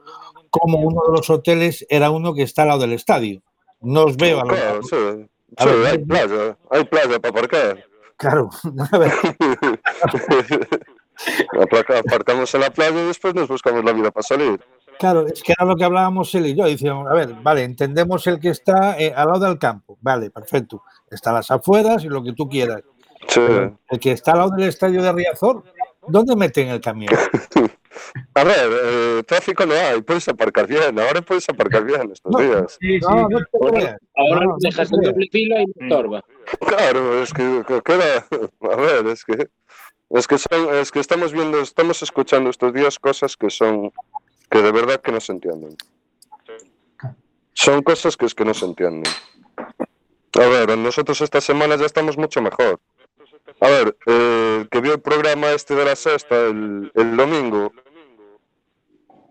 [0.50, 3.41] cómo uno de los hoteles era uno que está al lado del estadio.
[3.82, 4.95] No os veo a lo Claro, sí.
[5.58, 7.84] A Sí, ver, hay playa, hay playa para aparcar.
[8.17, 8.50] Claro,
[8.91, 9.12] a ver,
[12.06, 14.60] Aparcamos en la playa y después nos buscamos la vida para salir.
[15.00, 16.65] Claro, es que era lo que hablábamos él y yo.
[16.65, 19.97] Decíamos, a ver, vale, entendemos el que está eh, al lado del campo.
[20.02, 20.84] Vale, perfecto.
[21.10, 22.82] Está a las afueras y lo que tú quieras.
[23.28, 23.41] Sí.
[23.41, 25.63] El que está al lado del estadio de Riazor,
[26.12, 27.13] ¿dónde meten el camión?
[28.36, 32.39] A ver, eh, tráfico no hay, puedes aparcar bien, ahora puedes aparcar bien estos No.
[32.39, 32.78] días.
[32.80, 33.08] Sí, sí.
[33.10, 35.13] No, no te Ahora, No, dejas creas.
[35.13, 36.24] doble fila y no estorba.
[36.67, 38.26] Claro, es que, que queda,
[38.62, 39.47] a ver, es que
[40.10, 43.91] es que son, es que estamos viendo, estamos escuchando estos días cosas que son
[44.50, 45.76] que de verdad que no se entienden.
[47.54, 49.12] Son cosas que es que no se entienden.
[50.39, 52.80] A ver, nosotros esta semana ya estamos mucho mejor.
[53.62, 57.71] A ver, eh, que vio el programa este de la sexta el, el domingo,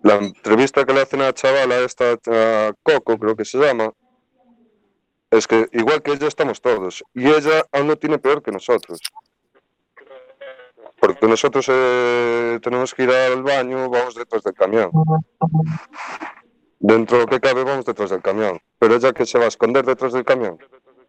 [0.03, 3.93] la entrevista que le hacen a la chavala esta, a Coco, creo que se llama,
[5.31, 9.01] es que igual que ella estamos todos, y ella aún no tiene peor que nosotros.
[11.01, 14.91] Porque nosotros eh, tenemos que ir al baño, vamos detrás del camión.
[16.79, 18.61] Dentro de lo que cabe, vamos detrás del camión.
[18.79, 20.59] Pero ella que se va a esconder detrás del camión,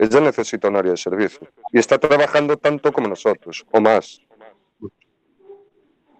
[0.01, 1.47] ella necesita un área de servicio.
[1.71, 4.19] Y está trabajando tanto como nosotros, o más.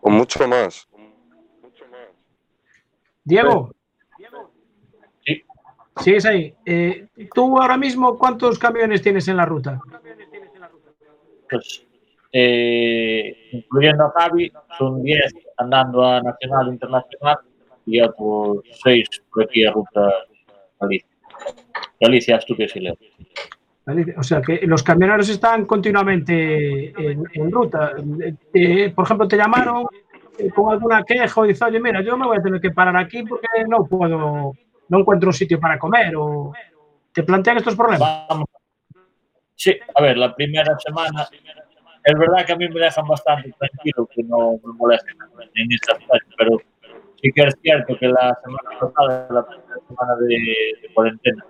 [0.02, 0.88] O mucho más.
[3.24, 3.74] Diego.
[5.26, 5.44] Sí.
[5.98, 6.56] Sigues ahí.
[6.64, 9.82] Eh, ¿Tú ahora mismo cuántos camiones tienes en la ruta?
[11.50, 11.84] Pues,
[12.34, 17.38] eh, incluyendo a Javi, son 10 andando a nacional e internacional
[17.88, 20.08] y otros 6 por aquí a ruta
[20.80, 21.10] Galicia.
[22.00, 22.98] Galicia, Asturias y León.
[23.86, 27.94] Vale, O sea que los camioneros están continuamente en, en ruta.
[28.54, 29.86] Eh, por ejemplo, te llamaron
[30.38, 32.96] eh, con alguna queja o dices, oye, mira, yo me voy a tener que parar
[32.98, 34.54] aquí porque no puedo,
[34.90, 36.54] no encuentro un sitio para comer o
[37.12, 38.26] te plantean estos problemas.
[38.30, 38.46] Vamos.
[39.56, 41.28] Sí, a ver, la primera semana
[42.04, 45.16] es verdad que a mí me dejan bastante tranquilo que no me molesten
[45.56, 46.58] en ese aspecto, pero
[47.22, 50.36] sí que es cierto que la semana pasada, la primera semana de,
[50.82, 51.46] de cuarentena,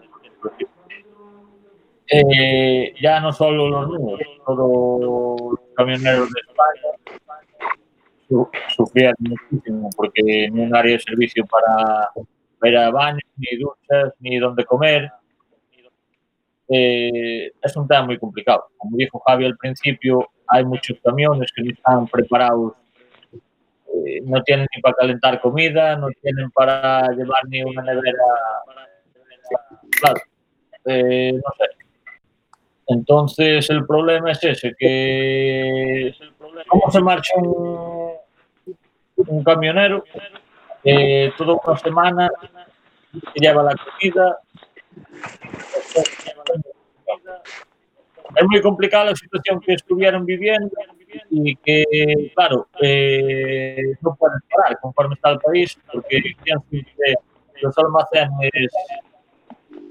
[2.11, 7.21] eh, ya no solo los números, todos los camioneros de España
[8.27, 12.09] su- sufrían muchísimo porque ni un área de servicio para
[12.61, 15.09] ver a baños, ni duchas, ni dónde comer
[16.69, 18.65] eh, es un tema muy complicado.
[18.77, 22.73] Como dijo Javi al principio, hay muchos camiones que no están preparados,
[23.33, 28.23] eh, no tienen ni para calentar comida, no tienen para llevar ni una nevera.
[29.99, 30.21] Claro,
[30.85, 31.80] eh, no sé.
[32.87, 36.13] Entonces el problema es ese, que
[36.67, 38.13] ¿cómo se marcha un,
[39.15, 40.03] un camionero
[40.83, 42.29] eh, toda una semana
[43.11, 44.39] que lleva la comida,
[48.35, 50.71] es muy complicada la situación que estuvieron viviendo
[51.29, 56.85] y que, claro, eh, no pueden parar conforme está el país porque siempre
[57.61, 58.51] los almacenes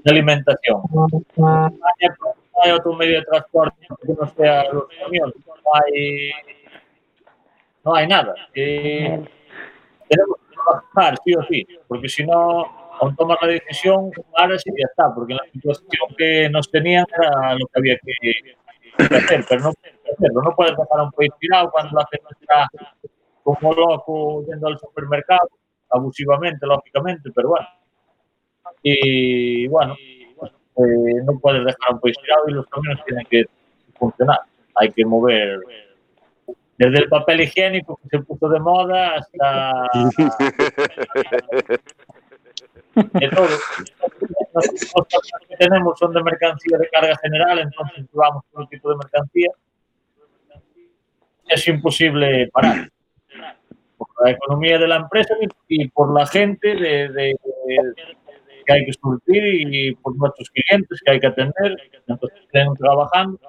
[0.03, 0.81] de alimentación.
[2.53, 6.31] No hay otro medio de transporte que no sea los camiones, no hay,
[7.83, 8.35] no hay nada.
[8.53, 9.23] Eh,
[10.09, 12.65] tenemos que trabajar sí o sí, porque si no,
[12.99, 17.53] aún tomar la decisión, ahora sí ya está, porque la situación que nos tenían era
[17.55, 21.31] lo que había que, que hacer, pero no hacerlo, no puedes dejar a un país
[21.39, 22.67] tirado cuando la gente está
[23.43, 25.49] como loco yendo al supermercado,
[25.89, 27.67] abusivamente, lógicamente, pero bueno.
[28.83, 29.95] Y bueno,
[30.77, 33.45] eh, no puedes dejar un país tirado y los camiones tienen que
[33.97, 34.39] funcionar,
[34.75, 35.59] hay que mover
[36.77, 39.73] desde el papel higiénico que se puso de moda hasta
[42.95, 43.47] de todo.
[44.53, 48.95] Los camiones que tenemos son de mercancía de carga general, entonces llevamos todo tipo de
[48.97, 49.49] mercancía.
[51.47, 52.89] Es imposible parar.
[53.97, 55.35] Por la economía de la empresa
[55.67, 57.35] y por la gente de, de-
[58.65, 61.77] que hay que surtir y por nuestros clientes que hay que atender.
[62.07, 63.39] Entonces tenemos trabajando.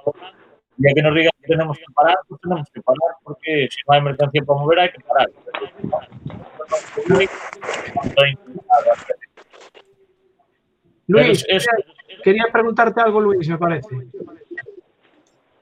[0.79, 3.95] Ya que nos digan que tenemos que parar, pues tenemos que parar porque si no
[3.95, 5.29] hay mercancía para mover hay que parar.
[11.07, 11.67] Luis, es-
[12.23, 13.89] quería- preguntarte algo, Luis, me parece.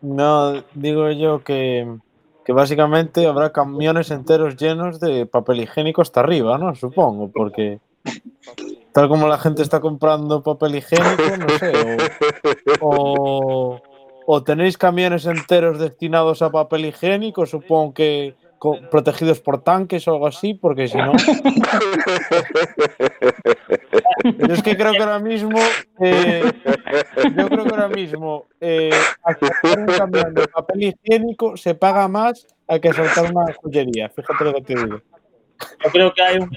[0.00, 1.96] No, digo yo que
[2.44, 6.74] que básicamente habrá camiones enteros llenos de papel higiénico hasta arriba, ¿no?
[6.74, 7.80] Supongo, porque
[9.00, 11.72] tal como la gente está comprando papel higiénico, no sé,
[12.82, 18.34] o, tenéis camiones enteros destinados a papel higiénico, supongo que
[18.90, 21.12] protegidos por tanques o algo así, porque si no...
[24.46, 25.58] Yo es que creo que ahora mismo,
[26.02, 26.52] eh,
[27.38, 28.90] yo creo que ahora mismo, eh,
[29.78, 34.10] un camión de papel higiénico se paga más a que asaltar una joyería.
[34.10, 35.00] Fíjate lo que te digo.
[35.84, 36.50] Yo creo que hay un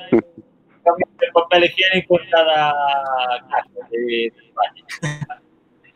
[0.84, 2.74] camión de papel higiénico en cada
[3.50, 5.42] casa de, España.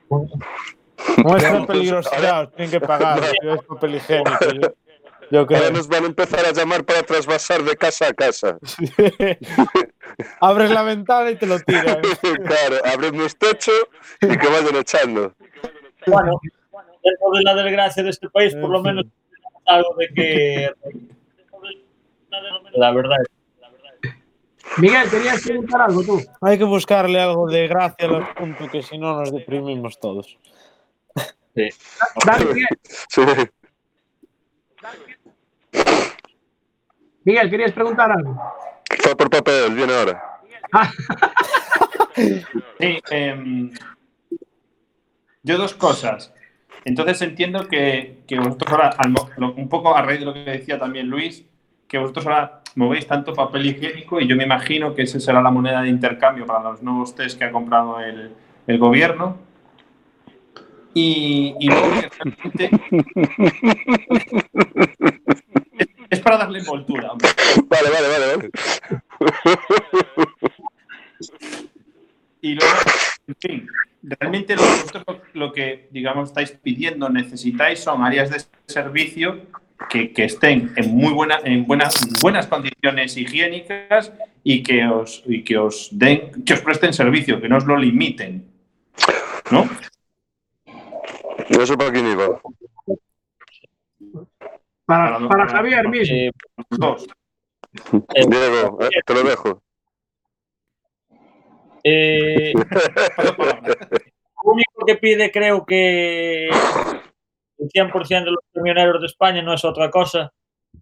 [0.08, 4.45] Como es una peligrosidad, os tienen que pagar si es papel higiénico.
[4.62, 4.71] Yo,
[5.30, 5.71] yo Ahora creo.
[5.71, 8.58] nos van a empezar a llamar para trasvasar de casa a casa.
[10.39, 12.02] Abres la ventana y te lo tiran.
[12.45, 13.71] claro, abrimos techo
[14.21, 15.34] y que vayan echando.
[16.06, 16.39] Bueno,
[17.04, 19.06] dentro de la desgracia de este país, por lo menos
[19.65, 20.71] algo de que.
[22.73, 23.37] La verdad es
[24.77, 26.21] Miguel, querías preguntar algo tú.
[26.41, 30.38] Hay que buscarle algo de gracia al asunto, que si no nos deprimimos todos.
[31.56, 31.69] Sí.
[32.25, 32.67] Dale, Miguel.
[33.10, 33.21] Sí.
[37.23, 38.39] Miguel, querías preguntar algo.
[38.99, 40.41] Fue por papel, viene ahora.
[42.80, 43.71] Sí, em,
[45.43, 46.34] yo dos cosas.
[46.84, 48.95] Entonces entiendo que, que vosotros ahora,
[49.56, 51.45] un poco a raíz de lo que decía también Luis,
[51.88, 55.51] que vosotros ahora movéis tanto papel higiénico y yo me imagino que esa será la
[55.51, 58.31] moneda de intercambio para los nuevos test que ha comprado el,
[58.67, 59.37] el gobierno.
[60.93, 62.69] Y, y luego que realmente
[64.09, 64.25] es,
[66.09, 67.11] es para darle envoltura.
[67.11, 67.29] hombre.
[67.67, 68.49] Vale, vale, vale, vale.
[72.41, 72.73] Y luego,
[73.27, 73.67] en fin,
[74.19, 79.41] realmente lo, vosotros lo, lo que, digamos, estáis pidiendo, necesitáis son áreas de servicio
[79.89, 84.11] que, que estén en muy buena, en buenas, buenas condiciones higiénicas
[84.43, 87.77] y que os, y que os den, que os presten servicio, que no os lo
[87.77, 88.45] limiten.
[89.51, 89.69] ¿No?
[91.49, 92.41] Eso para quién iba.
[94.85, 96.15] Para, para Javier mismo.
[96.15, 96.31] eh,
[96.69, 97.07] Los dos.
[98.27, 99.61] Diego, eh, te lo dejo.
[101.89, 102.54] Eh,
[104.43, 109.63] lo único que pide, creo que el 100% de los camioneros de España no es
[109.63, 110.32] otra cosa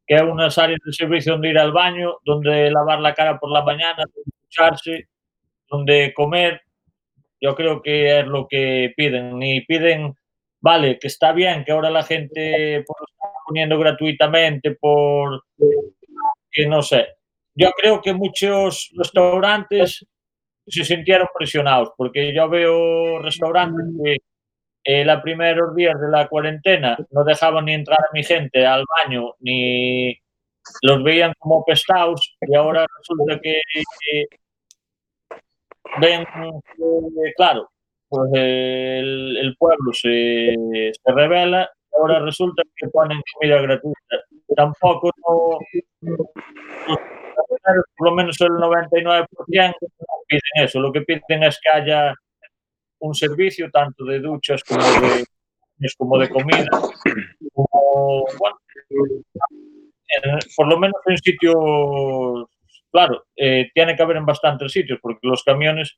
[0.08, 3.64] que unas áreas de servicio donde ir al baño, donde lavar la cara por la
[3.64, 5.08] mañana, donde ducharse,
[5.68, 6.62] donde comer.
[7.40, 9.42] Yo creo que es lo que piden.
[9.42, 10.16] Y piden,
[10.60, 15.44] vale, que está bien que ahora la gente pues, lo está poniendo gratuitamente por
[16.52, 17.08] que no sé.
[17.54, 20.06] Yo creo que muchos restaurantes
[20.68, 24.18] se sintieron presionados, porque yo veo restaurantes que
[24.84, 28.84] eh, los primeros días de la cuarentena no dejaban ni entrar a mi gente al
[28.98, 30.16] baño, ni
[30.82, 34.26] los veían como pestados, y ahora resulta que eh,
[36.00, 37.70] ven que, claro,
[38.08, 40.54] pues el, el pueblo se,
[40.94, 44.18] se revela, ahora resulta que ponen comida gratuita.
[44.56, 45.60] Tampoco no,
[46.02, 46.28] camioneros,
[47.98, 50.80] por lo menos el 99% no piden eso.
[50.80, 52.14] Lo que piden es que haya
[53.00, 55.26] un servicio tanto de duchas como de,
[55.98, 56.68] como de comida,
[57.54, 58.58] como, bueno,
[60.24, 61.56] en- por lo menos en sitios,
[62.92, 65.98] claro, eh, tiene que haber en bastantes sitios, porque los camiones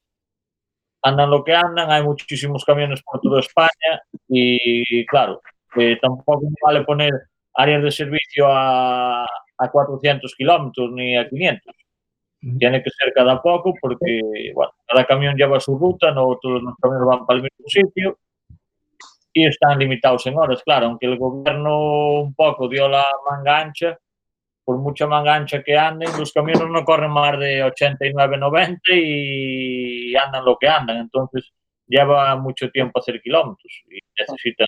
[1.03, 5.41] andan lo que andan, hay muchísimos camiones por toda España y, claro,
[5.77, 7.11] eh, tampoco vale poner
[7.53, 9.25] áreas de servicio a,
[9.57, 11.75] a 400 kilómetros ni a 500.
[12.59, 14.21] Tiene que ser cada poco porque,
[14.53, 18.17] bueno, cada camión lleva su ruta, no todos los camiones van para el mismo sitio
[19.33, 23.97] y están limitados en horas, claro, aunque el gobierno un poco dio la manga ancha,
[24.63, 30.15] por mucha manga ancha que anden, los camiones no corren más de 89, 90 y
[30.15, 31.51] andan lo que andan, entonces
[31.85, 34.67] lleva mucho tiempo hacer kilómetros y necesitan,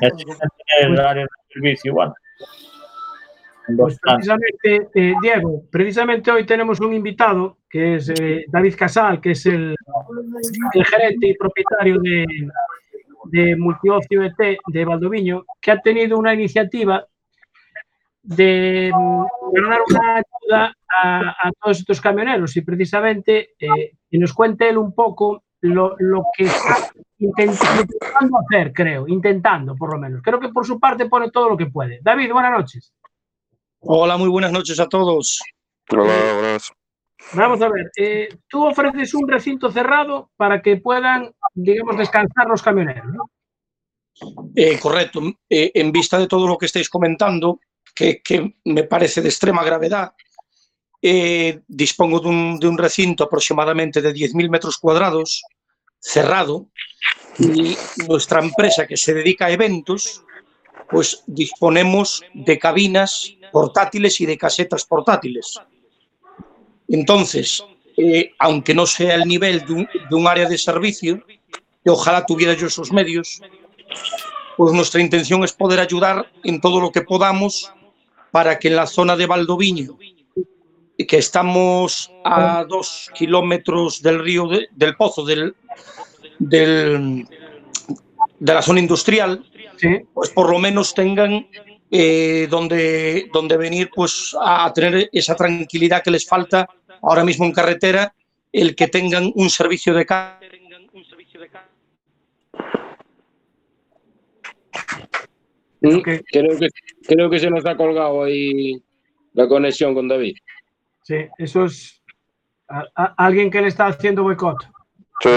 [0.00, 0.48] necesitan
[0.78, 2.14] tener áreas de servicio, bueno.
[3.76, 9.32] Pues precisamente, eh, Diego, precisamente hoy tenemos un invitado que es eh, David Casal, que
[9.32, 9.74] es el,
[10.72, 12.24] el gerente y propietario de,
[13.24, 17.04] de Multiocio ET de Valdoviño, que ha tenido una iniciativa
[18.22, 19.24] de mm,
[19.68, 24.78] dar una ayuda a, a todos estos camioneros y precisamente eh, que nos cuente él
[24.78, 30.22] un poco lo, lo que está intent- intentando hacer, creo, intentando por lo menos.
[30.22, 32.00] Creo que por su parte pone todo lo que puede.
[32.02, 32.92] David, buenas noches.
[33.80, 35.40] Hola, muy buenas noches a todos.
[35.90, 36.72] Hola, buenas.
[37.32, 42.62] Vamos a ver, eh, tú ofreces un recinto cerrado para que puedan, digamos, descansar los
[42.62, 43.30] camioneros, ¿no?
[44.56, 45.20] Eh, correcto.
[45.48, 47.60] Eh, en vista de todo lo que estáis comentando,
[47.94, 50.12] que, que me parece de extrema gravedad,
[51.00, 55.42] eh, dispongo de un, de un recinto aproximadamente de 10.000 metros cuadrados,
[56.00, 56.68] cerrado,
[57.38, 57.76] y
[58.08, 60.24] nuestra empresa que se dedica a eventos,
[60.90, 65.58] pues disponemos de cabinas portátiles y de casetas portátiles.
[66.88, 67.62] Entonces,
[67.96, 71.22] eh, aunque no sea el nivel de un, de un área de servicio,
[71.84, 73.40] que ojalá tuviera yo esos medios,
[74.56, 77.72] pues nuestra intención es poder ayudar en todo lo que podamos
[78.30, 79.96] para que en la zona de Valdoviño,
[81.06, 85.54] que estamos a dos kilómetros del río de- del pozo del,
[86.38, 87.26] del-
[88.40, 89.44] de la zona industrial,
[90.12, 91.46] pues por lo menos tengan
[91.90, 96.68] eh, donde, donde venir pues a tener esa tranquilidad que les falta
[97.02, 98.12] ahora mismo en carretera,
[98.52, 100.40] el que tengan un servicio de carga.
[105.80, 106.02] Mm, Creo,
[106.58, 106.68] que,
[107.06, 108.82] creo que se nos ha colgado ahí
[109.34, 110.36] la conexión con David.
[111.02, 112.02] Sí, eso es
[112.68, 114.56] a- a- alguien que le está haciendo boicot.
[115.22, 115.28] Sí.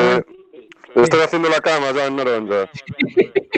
[0.96, 2.70] Estoy haciendo la cama ya en Noronha.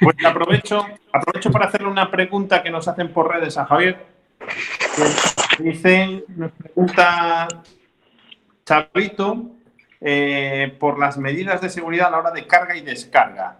[0.00, 4.06] Pues aprovecho, aprovecho para hacerle una pregunta que nos hacen por redes a Javier.
[5.58, 7.46] Dicen, nos pregunta
[8.64, 9.50] Chavito
[10.00, 13.58] eh, por las medidas de seguridad a la hora de carga y descarga.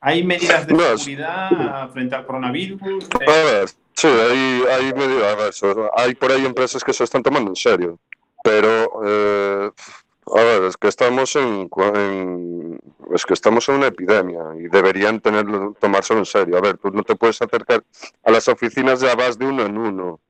[0.00, 2.80] ¿Hay medidas de No, seguridad frente al coronavirus?
[2.82, 5.60] A ver, sí, hay, hay medidas,
[5.96, 7.98] hay por ahí empresas que se están tomando en serio,
[8.42, 9.70] pero eh,
[10.34, 11.68] a ver, es que estamos en,
[13.14, 16.56] es que estamos en una epidemia y deberían tenerlo, tomárselo en serio.
[16.58, 17.84] A ver, tú no te puedes acercar
[18.24, 20.20] a las oficinas, ya vas de uno en uno.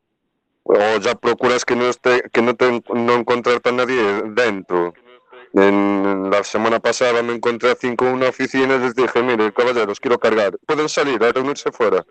[0.62, 4.92] O ya procuras que no esté, que no te no encontrarte a nadie dentro.
[5.54, 9.52] En la semana pasada me encontré a cinco en una oficina y les dije, mire,
[9.52, 10.58] caballeros, quiero cargar.
[10.66, 12.04] Pueden salir a reunirse fuera.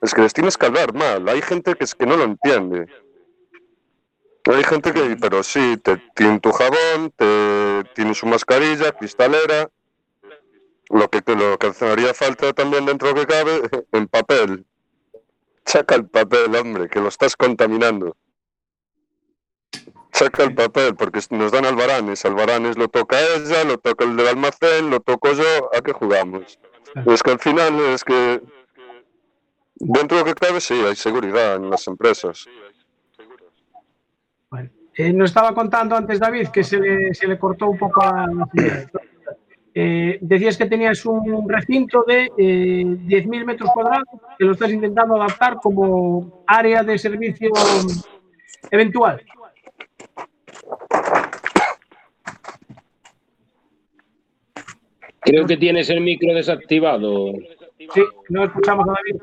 [0.00, 1.28] Es que les tienes que hablar mal.
[1.28, 2.86] Hay gente que es que no lo entiende.
[4.48, 9.68] Hay gente que, pero sí, te tiene tu jabón, te tiene su mascarilla, cristalera.
[10.88, 13.60] Lo que, lo que haría falta también dentro que cabe,
[13.92, 14.64] en papel.
[15.66, 18.16] Saca el papel, hombre, que lo estás contaminando.
[20.12, 22.24] Saca el papel, porque nos dan albaranes.
[22.24, 25.70] Albaranes lo toca ella, lo toca el del almacén, lo toco yo.
[25.76, 26.58] ¿A qué jugamos?
[27.04, 28.40] Es que al final es que
[29.74, 32.46] dentro de lo que cabe sí, hay seguridad en las empresas.
[34.98, 38.26] Eh, nos estaba contando antes David que se le, se le cortó un poco la
[38.26, 38.90] la.
[39.72, 45.14] Eh, decías que tenías un recinto de eh, 10.000 metros cuadrados que lo estás intentando
[45.14, 47.50] adaptar como área de servicio
[48.72, 49.22] eventual.
[55.20, 57.34] Creo que tienes el micro desactivado.
[57.94, 59.22] Sí, no escuchamos a David.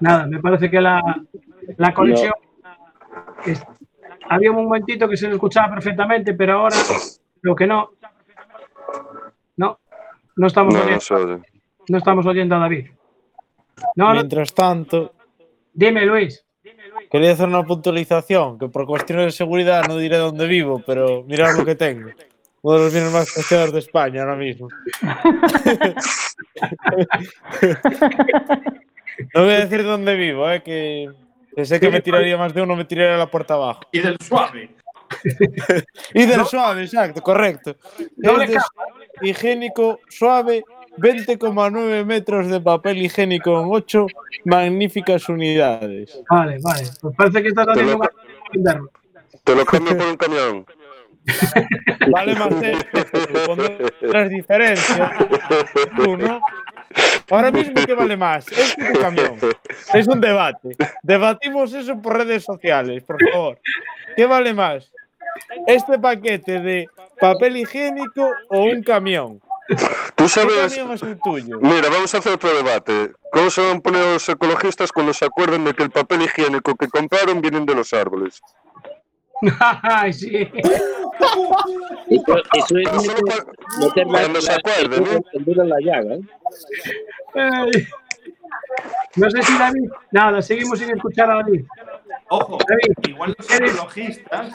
[0.00, 1.00] Nada, me parece que la,
[1.78, 2.34] la conexión.
[4.28, 6.76] Había un momentito que se le escuchaba perfectamente, pero ahora
[7.42, 7.90] lo que no.
[9.56, 9.78] No,
[10.36, 11.42] no estamos No, oyendo, no se oye.
[11.88, 12.86] no estamos oyendo a David.
[13.96, 15.12] No, no, Mientras tanto,
[15.72, 16.44] dime, Luis.
[17.10, 21.56] quería hacer una puntualización, que por cuestiones de seguridad no diré dónde vivo, pero mirad
[21.56, 22.08] lo que tengo.
[22.62, 24.68] Uno de los bienes más preciados de España ahora mismo.
[29.34, 31.10] no voy a decir dónde vivo, eh, que,
[31.54, 33.80] que sé que me tiraría más de uno, me tiraría la puerta abajo.
[33.92, 34.70] Y del suave.
[36.14, 37.76] Y del suave, exacto, correcto.
[37.98, 38.58] Es de
[39.22, 40.64] higiénico suave,
[40.98, 44.06] 20,9 metros de papel higiénico en 8
[44.44, 46.20] magníficas unidades.
[46.28, 46.84] Vale, vale.
[47.00, 48.88] Pues parece que estás haciendo un.
[49.44, 50.66] Te lo cambio por un camión.
[52.10, 55.12] Vale más esto, pondré las diferencias.
[55.96, 56.40] Tú, ¿no?
[57.30, 58.46] Ahora mismo, ¿qué vale más?
[58.50, 59.38] Este tu camión.
[59.92, 60.76] Es un debate.
[61.02, 63.58] Debatimos eso por redes sociales, por favor.
[64.16, 64.90] ¿Qué vale más?
[65.66, 66.88] ¿Este paquete de
[67.20, 69.40] papel higiénico o un camión?
[70.14, 71.58] Tú ¿Qué sabes, camión es el tuyo?
[71.60, 73.12] mira, vamos a hacer otro debate.
[73.32, 76.74] ¿Cómo se van a poner los ecologistas cuando se acuerden de que el papel higiénico
[76.76, 78.42] que compraron vienen de los árboles?
[79.82, 80.48] Ay, sí.
[82.08, 82.88] Eso, eso es
[84.04, 85.54] Cuando se ¿eh?
[85.56, 86.14] la llaga.
[86.14, 86.20] ¿eh?
[87.34, 87.86] Ay.
[89.16, 89.88] No sé si David.
[90.10, 91.64] Nada, seguimos sin escuchar a David.
[92.30, 94.52] Ojo, David, igual los ecologistas,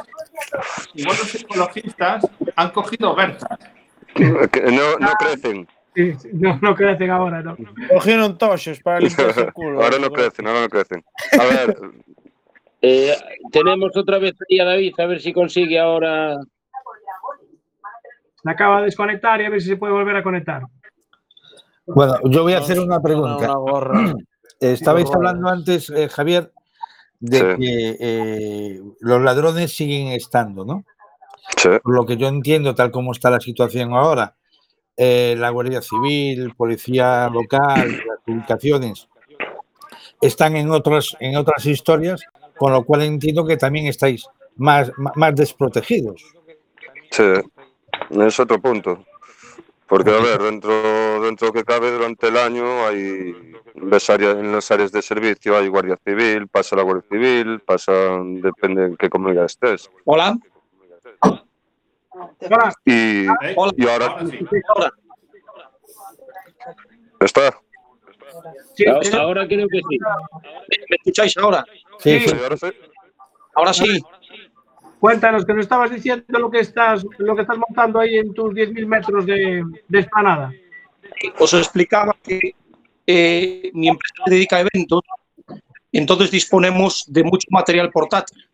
[0.93, 3.59] igual los ecologistas han cogido berzas.
[4.13, 5.67] Que no, no crecen.
[5.95, 7.57] Sí, no, no crecen ahora, ¿no?
[7.89, 9.81] Cogieron tochos para limpiarse el culo.
[9.81, 11.03] Ahora no crecen, ahora no crecen.
[11.39, 11.77] A ver,
[12.81, 13.13] Eh,
[13.51, 16.37] tenemos otra vez ahí a David, a ver si consigue ahora.
[18.41, 20.63] Se acaba de desconectar y a ver si se puede volver a conectar.
[21.85, 23.57] Bueno, yo voy a hacer una pregunta.
[23.57, 24.13] Una.
[24.59, 26.51] Estabais hablando antes, eh, Javier,
[27.19, 27.45] de Sí.
[27.59, 30.85] que eh, los ladrones siguen estando, ¿no?
[31.57, 31.69] Sí.
[31.81, 34.35] Por lo que yo entiendo, tal como está la situación ahora,
[34.95, 39.07] eh, la Guardia Civil, Policía Local, las ubicaciones,
[40.21, 42.21] están en otras, en otras historias,
[42.59, 46.21] con lo cual entiendo que también estáis más, más, desprotegidos.
[47.09, 47.23] Sí,
[48.09, 49.05] es otro punto.
[49.87, 53.33] Porque, a ver, dentro, dentro que cabe durante el año hay
[53.73, 57.91] ves áreas, en las áreas de servicio hay Guardia Civil, pasa la Guardia Civil, pasa,
[58.21, 59.89] depende en qué comunidad estés.
[60.03, 60.37] Hola.
[61.21, 61.43] Hola.
[62.85, 63.53] Y, ¿Eh?
[63.55, 63.71] Hola.
[63.77, 64.39] y ahora Ahora sí.
[64.67, 64.91] Ahora,
[67.21, 67.59] está.
[68.75, 69.97] Sí, Ahora, creo que sí.
[70.89, 71.63] ¿me escucháis ahora?
[71.99, 72.27] Sí, Sí.
[72.27, 72.29] sí.
[72.29, 72.67] Sí, ahora sí.
[73.55, 73.99] Ahora sí.
[74.99, 78.53] Cuéntanos, que nos estabas diciendo lo que estás, lo que estás montando ahí en tus
[78.53, 80.51] 10.000 metros de, de esplanada.
[81.39, 82.39] Os explicaba que
[83.07, 85.01] eh, mi empresa se dedica a eventos,
[85.91, 88.45] entonces disponemos de mucho material portátil.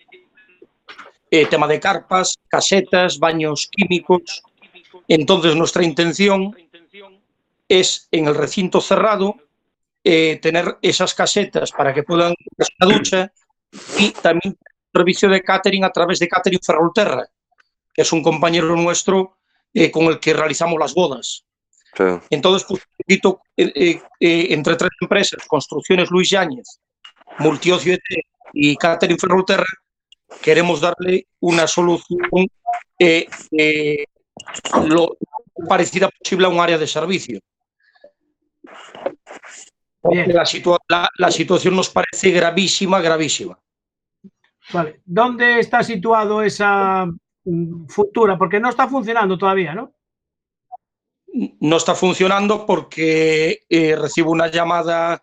[1.32, 4.44] Eh, tema de carpas, casetas, baños químicos.
[5.08, 6.56] Entonces nuestra intención
[7.68, 9.36] es en el recinto cerrado
[10.06, 13.34] eh, tener esas casetas para que puedan hacer una ducha
[13.98, 14.56] y también
[14.94, 17.28] servicio de catering a través de Catering Ferrolterra,
[17.92, 19.38] que es un compañero nuestro
[19.74, 21.44] eh, con el que realizamos las bodas.
[21.98, 22.04] Sí.
[22.30, 26.80] Entonces, pues, un poquito, eh, eh, eh, entre tres empresas, Construcciones Luis Yáñez,
[27.40, 29.66] Multiocio ET y Catering Ferrolterra,
[30.42, 32.48] queremos darle una solución
[33.00, 33.28] eh,
[34.88, 35.18] lo
[35.68, 37.40] parecida posible a un área de servicio.
[40.12, 40.34] Bien.
[40.34, 43.60] La, situa- la- la situación nos parece gravísima, gravísima.
[44.74, 45.02] Vale.
[45.06, 47.06] ¿Dónde está situado esa
[47.44, 48.38] mm, futura?
[48.38, 49.92] Porque no está funcionando todavía, ¿no?
[51.60, 55.22] no está funcionando porque eh, recibo una llamada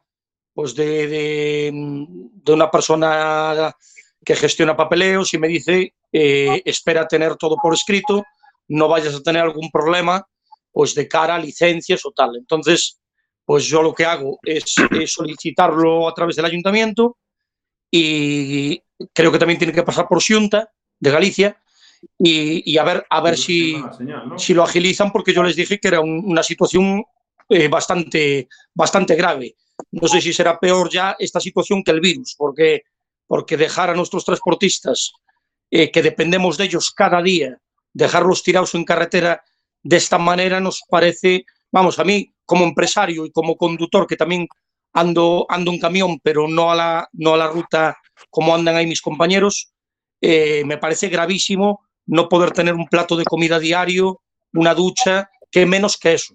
[0.53, 3.75] pues de, de, de una persona
[4.23, 8.25] que gestiona papeleos y me dice eh, espera tener todo por escrito,
[8.69, 10.27] no vayas a tener algún problema
[10.71, 12.37] pues de cara a licencias o tal.
[12.37, 13.01] Entonces,
[13.45, 17.17] pues yo lo que hago es, es solicitarlo a través del ayuntamiento
[17.91, 18.81] y
[19.13, 21.61] creo que también tiene que pasar por Xunta de Galicia
[22.19, 24.39] y, y a ver a ver si, Mala señal, ¿no?
[24.39, 27.05] si lo agilizan, porque yo les dije que era un- una situación
[27.49, 29.57] eh, bastante, bastante grave.
[29.91, 32.83] No sé si será peor ya esta situación que el virus, porque,
[33.27, 35.13] porque dejar a nuestros transportistas,
[35.71, 37.59] eh, que dependemos de ellos cada día,
[37.93, 39.43] dejarlos tirados en carretera
[39.83, 44.47] de esta manera nos parece, vamos, a mí como empresario y como conductor, que también
[44.93, 47.97] ando, ando en camión, pero no a la, no a la ruta
[48.29, 49.73] como andan ahí mis compañeros,
[50.21, 54.21] eh, me parece gravísimo no poder tener un plato de comida diario,
[54.53, 56.35] una ducha, que menos que eso.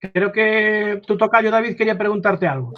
[0.00, 2.72] Creo que tu tocayo David quería preguntarte algo.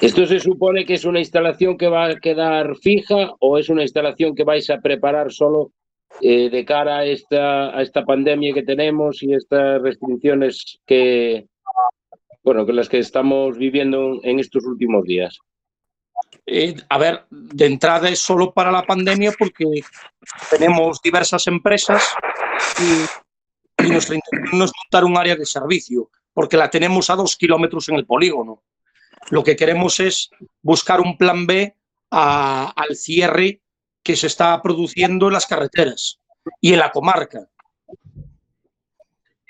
[0.00, 3.82] ¿Esto se supone que es una instalación que va a quedar fija o es una
[3.82, 5.70] instalación que vais a preparar solo
[6.20, 11.46] eh, de cara a esta, a esta pandemia que tenemos y estas restricciones que,
[12.42, 15.38] bueno, que las que estamos viviendo en estos últimos días?
[16.46, 19.64] Eh, a ver, de entrada es solo para la pandemia porque
[20.50, 22.14] tenemos diversas empresas
[22.80, 27.16] y, y nuestra intención no es montar un área de servicio, porque la tenemos a
[27.16, 28.62] dos kilómetros en el polígono.
[29.30, 30.30] Lo que queremos es
[30.62, 31.74] buscar un plan B
[32.10, 33.60] a- al cierre
[34.06, 36.20] que se está produciendo en las carreteras
[36.60, 37.40] y en la comarca.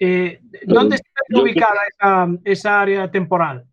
[0.00, 3.66] Eh, ¿Dónde está yo- ubicada esa, esa área temporal?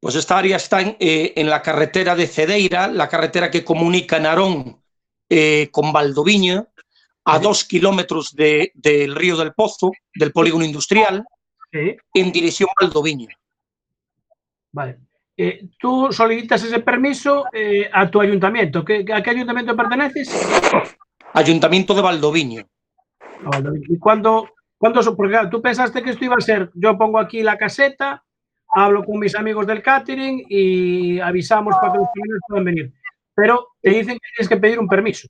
[0.00, 4.18] Pues esta área está en, eh, en la carretera de Cedeira, la carretera que comunica
[4.18, 4.82] Narón
[5.28, 6.66] eh, con Valdoviña,
[7.26, 11.22] a dos kilómetros de- del río del Pozo, del polígono industrial,
[11.72, 13.28] Sí, en dirección a Valdoviña.
[14.72, 14.98] vale.
[15.36, 18.84] Eh, tú solicitas ese permiso eh, a tu ayuntamiento.
[18.84, 20.30] ¿Qué- ¿A qué ayuntamiento perteneces?
[21.32, 22.64] Ayuntamiento de Valdoviña.
[23.42, 23.80] Vale.
[23.88, 27.42] ¿Y cuándo, cuándo Porque claro, tú pensaste que esto iba a ser, yo pongo aquí
[27.42, 28.24] la caseta,
[28.68, 32.92] hablo con mis amigos del catering y avisamos para que los camiones puedan venir.
[33.34, 35.26] Pero te dicen que tienes que pedir un permiso.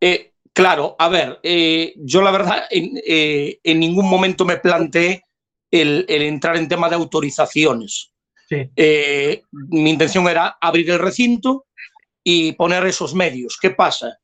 [0.00, 1.38] Eh, claro, a ver,
[1.96, 2.90] yo la verdad en,
[3.62, 5.22] en ningún momento me planteé
[5.70, 8.11] el, el entrar en tema de autorizaciones.
[8.52, 8.70] Sí.
[8.76, 11.64] Eh, mi intención era abrir el recinto
[12.22, 13.58] y poner esos medios.
[13.60, 14.18] ¿Qué pasa?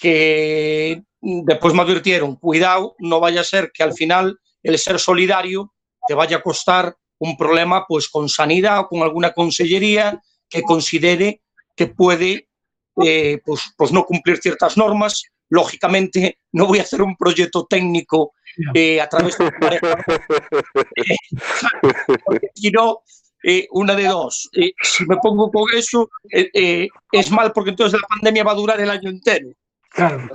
[0.00, 5.74] Que después me advirtieron, cuidado, no vaya a ser que al final el ser solidario
[6.06, 11.42] te vaya a costar un problema pues con sanidad o con alguna consellería que considere
[11.76, 12.48] que puede
[13.04, 18.32] eh, pues, pues no cumplir ciertas normas lógicamente no voy a hacer un proyecto técnico
[18.74, 20.04] eh, a través de un pareja,
[20.96, 21.16] eh,
[22.24, 23.02] porque si no,
[23.48, 24.50] eh, una de dos.
[24.52, 28.52] Eh, si me pongo con eso, eh, eh, es mal porque entonces la pandemia va
[28.52, 29.48] a durar el año entero.
[29.90, 30.28] Claro.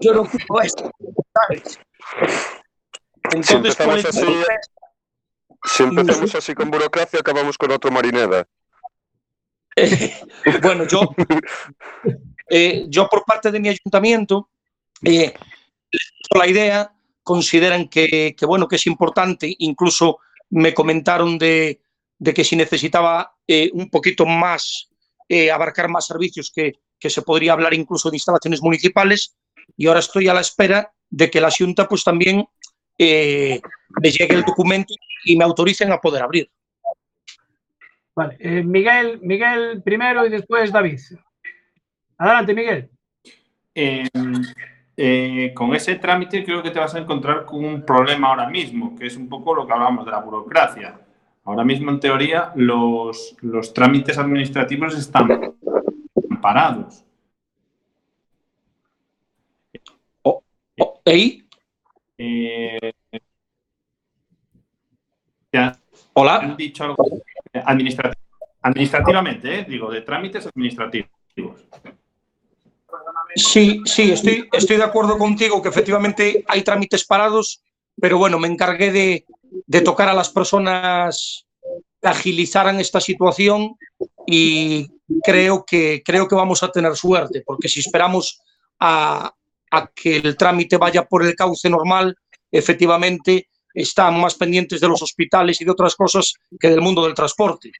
[0.00, 0.90] Yo no quiero esto,
[1.34, 1.78] ¿sabes?
[3.24, 4.60] Si Entonces, ¿cuál empezamos así,
[5.64, 8.46] si empezamos así con burocracia, acabamos con otro marineda.
[10.62, 11.00] bueno, yo,
[12.50, 14.50] eh, yo por parte de mi ayuntamiento,
[15.02, 15.32] eh,
[16.34, 20.18] la idea, consideran que, que, bueno, que es importante, incluso
[20.50, 21.80] me comentaron de,
[22.22, 24.88] de que si necesitaba eh, un poquito más,
[25.28, 29.36] eh, abarcar más servicios, que, que se podría hablar incluso de instalaciones municipales,
[29.76, 32.44] y ahora estoy a la espera de que la Junta pues también
[32.96, 33.60] eh,
[34.00, 34.94] me llegue el documento
[35.24, 36.48] y me autoricen a poder abrir.
[38.14, 38.36] Vale.
[38.38, 41.00] eh, Miguel, Miguel primero y después David.
[42.18, 42.88] Adelante, Miguel.
[43.74, 44.08] Eh,
[44.96, 48.94] eh, con ese trámite creo que te vas a encontrar con un problema ahora mismo,
[48.94, 51.00] que es un poco lo que hablamos de la burocracia.
[51.44, 55.54] Ahora mismo, en teoría, los, los trámites administrativos están
[56.40, 57.04] parados.
[61.04, 61.44] ¿Ey?
[62.18, 62.92] Eh,
[65.50, 65.76] ¿te han-
[66.12, 66.36] Hola.
[66.36, 66.96] han dicho algo
[67.52, 68.14] administrati-
[68.62, 71.08] administrativamente, eh, digo, de trámites administrativos.
[73.34, 77.62] Sí, sí, estoy, estoy de acuerdo contigo que efectivamente hay trámites parados,
[78.00, 79.24] pero bueno, me encargué de,
[79.66, 81.46] de tocar a las personas
[82.02, 83.76] agilizaran esta situación
[84.26, 84.88] y
[85.22, 88.40] creo que, creo que vamos a tener suerte, porque si esperamos
[88.80, 89.32] a,
[89.70, 92.16] a que el trámite vaya por el cauce normal,
[92.50, 97.14] efectivamente están más pendientes de los hospitales y de otras cosas que del mundo del
[97.14, 97.70] transporte,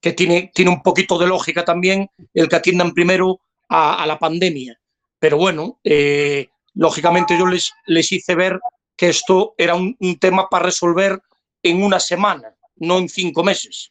[0.00, 4.18] que tiene, tiene un poquito de lógica también el que atiendan primero a, a la
[4.18, 4.80] pandemia.
[5.18, 8.58] Pero bueno, eh, lógicamente yo les, les hice ver
[9.00, 11.18] que esto era un, un tema para resolver
[11.62, 13.90] en una semana, no en cinco meses.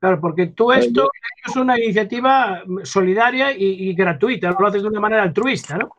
[0.00, 1.08] Claro, porque tú esto
[1.46, 5.90] es una iniciativa solidaria y, y gratuita, lo haces de una manera altruista, ¿no?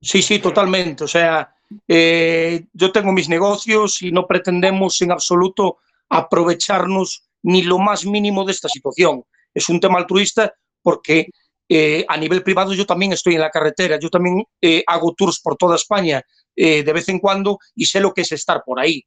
[0.00, 1.04] Sí, sí, totalmente.
[1.04, 1.54] O sea,
[1.86, 8.42] eh, yo tengo mis negocios y no pretendemos en absoluto aprovecharnos ni lo más mínimo
[8.42, 9.22] de esta situación.
[9.52, 11.28] Es un tema altruista porque
[11.68, 15.40] eh, a nivel privado yo también estoy en la carretera, yo también eh, hago tours
[15.40, 16.24] por toda España
[16.56, 19.04] eh, de vez en cuando y sé lo que es estar por ahí.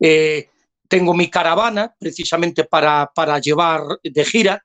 [0.00, 0.48] Eh,
[0.88, 4.64] tengo mi caravana precisamente para, para llevar de gira,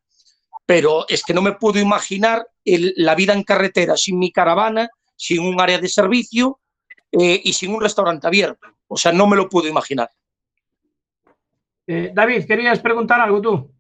[0.66, 4.90] pero es que no me puedo imaginar el- la vida en carretera sin mi caravana,
[5.16, 6.60] sin un área de servicio
[7.12, 8.68] eh, y sin un restaurante abierto.
[8.88, 10.10] O sea, no me lo puedo imaginar.
[11.88, 13.72] Eh, David, ¿querías preguntar algo tú?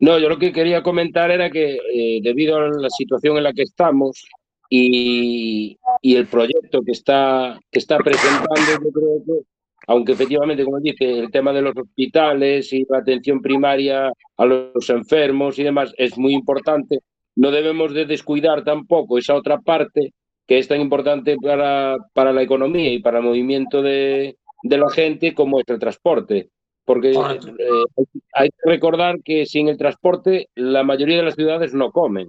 [0.00, 3.52] No, yo lo que quería comentar era que eh, debido a la situación en la
[3.52, 4.26] que estamos
[4.74, 9.46] y, y el proyecto que está, que está presentando, yo creo que,
[9.86, 14.88] aunque efectivamente, como dice, el tema de los hospitales y la atención primaria a los
[14.88, 17.00] enfermos y demás es muy importante,
[17.36, 20.14] no debemos de descuidar tampoco esa otra parte
[20.46, 24.88] que es tan importante para, para la economía y para el movimiento de, de la
[24.88, 26.48] gente como es el transporte.
[26.86, 27.84] Porque eh,
[28.32, 32.28] hay que recordar que sin el transporte la mayoría de las ciudades no comen.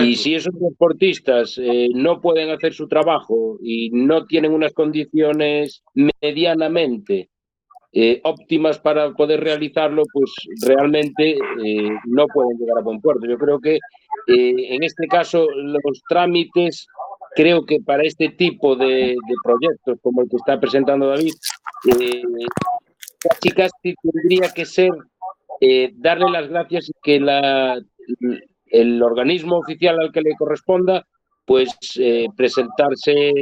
[0.00, 5.82] Y si esos transportistas eh, no pueden hacer su trabajo y no tienen unas condiciones
[6.20, 7.30] medianamente
[7.92, 10.30] eh, óptimas para poder realizarlo, pues
[10.66, 13.26] realmente eh, no pueden llegar a buen puerto.
[13.26, 13.78] Yo creo que
[14.28, 16.86] en este caso los trámites,
[17.34, 21.32] creo que para este tipo de, de proyectos como el que está presentando David,
[23.20, 24.90] casi casi tendría que ser
[25.94, 27.82] darle las gracias que la,
[28.72, 31.06] el organismo oficial al que le corresponda,
[31.44, 33.32] pues eh, presentarse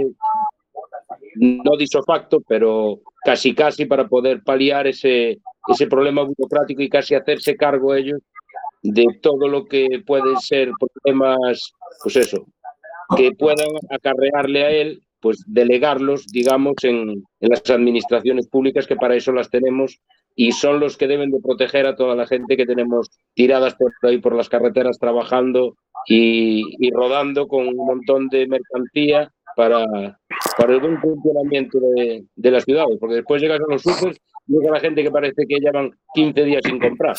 [1.37, 7.14] no dicho facto, pero casi casi para poder paliar ese, ese problema burocrático y casi
[7.14, 8.20] hacerse cargo ellos
[8.83, 10.70] de todo lo que pueden ser
[11.03, 11.72] problemas,
[12.03, 12.47] pues eso,
[13.16, 19.14] que puedan acarrearle a él, pues delegarlos, digamos, en, en las administraciones públicas, que para
[19.16, 20.01] eso las tenemos
[20.35, 23.93] y son los que deben de proteger a toda la gente que tenemos tiradas por
[24.03, 29.85] ahí por las carreteras trabajando y, y rodando con un montón de mercancía para,
[30.57, 34.53] para el buen funcionamiento de, de las ciudades, porque después llegas a los supers y
[34.53, 37.16] llega la gente que parece que llevan 15 días sin comprar.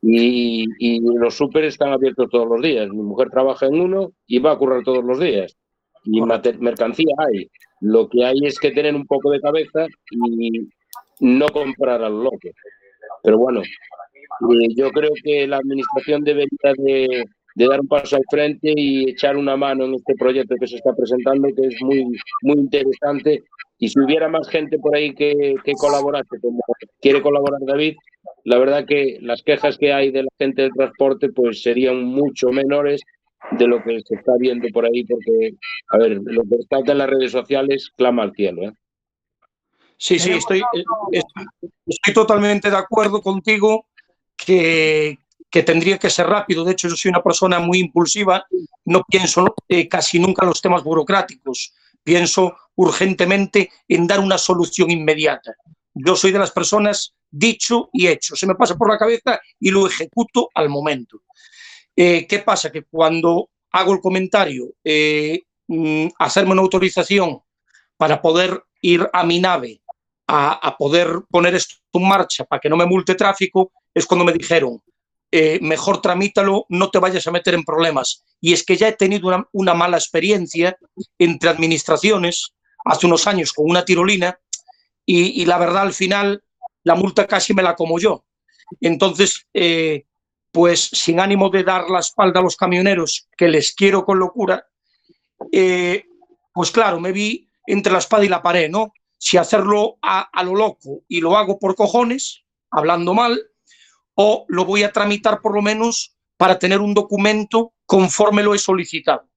[0.00, 2.88] Y, y los súper están abiertos todos los días.
[2.88, 5.56] Mi mujer trabaja en uno y va a currar todos los días.
[6.10, 7.48] Y mater- mercancía hay.
[7.80, 10.68] Lo que hay es que tener un poco de cabeza y
[11.20, 12.48] no comprar a lo loco.
[13.22, 18.24] Pero bueno, eh, yo creo que la administración debería de, de dar un paso al
[18.30, 22.04] frente y echar una mano en este proyecto que se está presentando, que es muy,
[22.42, 23.42] muy interesante.
[23.78, 26.60] Y si hubiera más gente por ahí que, que colaborase, como
[27.00, 27.96] quiere colaborar David,
[28.44, 32.48] la verdad que las quejas que hay de la gente del transporte pues serían mucho
[32.48, 33.02] menores
[33.52, 35.54] de lo que se está viendo por ahí, porque,
[35.90, 38.62] a ver, lo que está en las redes sociales clama al cielo.
[38.62, 38.72] ¿eh?
[39.96, 40.62] Sí, sí, estoy,
[41.12, 41.22] eh,
[41.86, 43.86] estoy totalmente de acuerdo contigo
[44.36, 45.18] que,
[45.50, 46.64] que tendría que ser rápido.
[46.64, 48.46] De hecho, yo soy una persona muy impulsiva,
[48.84, 54.90] no pienso eh, casi nunca en los temas burocráticos, pienso urgentemente en dar una solución
[54.90, 55.54] inmediata.
[55.94, 59.70] Yo soy de las personas dicho y hecho, se me pasa por la cabeza y
[59.70, 61.22] lo ejecuto al momento.
[62.00, 62.70] Eh, ¿Qué pasa?
[62.70, 67.40] Que cuando hago el comentario, eh, mm, hacerme una autorización
[67.96, 69.80] para poder ir a mi nave
[70.28, 74.24] a, a poder poner esto en marcha para que no me multe tráfico, es cuando
[74.24, 74.80] me dijeron,
[75.32, 78.24] eh, mejor tramítalo, no te vayas a meter en problemas.
[78.40, 80.78] Y es que ya he tenido una, una, mala experiencia
[81.18, 82.52] entre administraciones
[82.84, 84.38] hace unos años con una tirolina
[85.04, 86.44] y, y, la verdad al final
[86.84, 88.24] la multa casi me la como yo.
[88.80, 90.04] Entonces, eh,
[90.50, 94.66] pues sin ánimo de dar la espalda a los camioneros, que les quiero con locura,
[95.52, 96.04] eh,
[96.52, 98.92] pues claro, me vi entre la espada y la pared, ¿no?
[99.18, 103.40] Si hacerlo a, a lo loco y lo hago por cojones, hablando mal,
[104.14, 108.58] o lo voy a tramitar por lo menos para tener un documento conforme lo he
[108.58, 109.28] solicitado.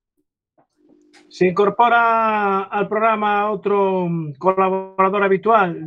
[1.30, 5.78] Se incorpora al programa otro colaborador habitual,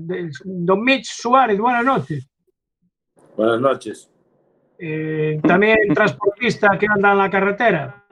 [0.44, 1.58] don Mitch Suárez.
[1.58, 2.26] Buenas noches.
[3.36, 4.10] Buenas noches.
[4.78, 8.04] Eh, también transportista que anda en la carretera.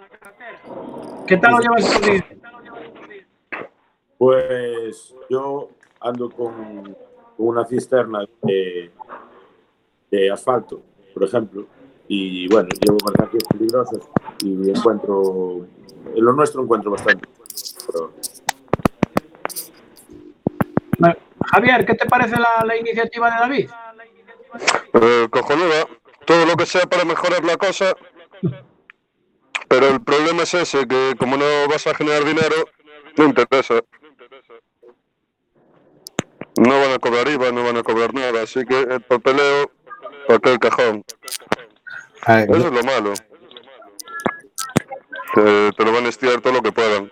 [1.26, 2.24] ¿Qué tal lo llevas estos días?
[4.18, 6.96] Pues yo ando con,
[7.36, 8.90] con una cisterna de,
[10.10, 10.82] de asfalto,
[11.12, 11.66] por ejemplo,
[12.06, 14.00] y bueno, llevo mercancías peligrosas
[14.44, 15.66] y encuentro,
[16.14, 17.28] en lo nuestro encuentro bastante.
[17.86, 18.12] Pero...
[21.46, 23.70] Javier, ¿qué te parece la, la iniciativa de David?
[24.92, 25.86] Eh, cojonuda,
[26.24, 27.94] todo lo que sea para mejorar la cosa,
[29.68, 32.56] pero el problema es ese, que como no vas a generar dinero,
[33.16, 33.80] no interesa.
[36.56, 39.70] No van a cobrar IVA, no van a cobrar nada, así que el papeleo
[40.26, 41.04] para aquel cajón.
[42.22, 43.12] Ay, Eso es lo malo.
[45.34, 47.10] Te, te, lo van a estirar todo lo que puedan.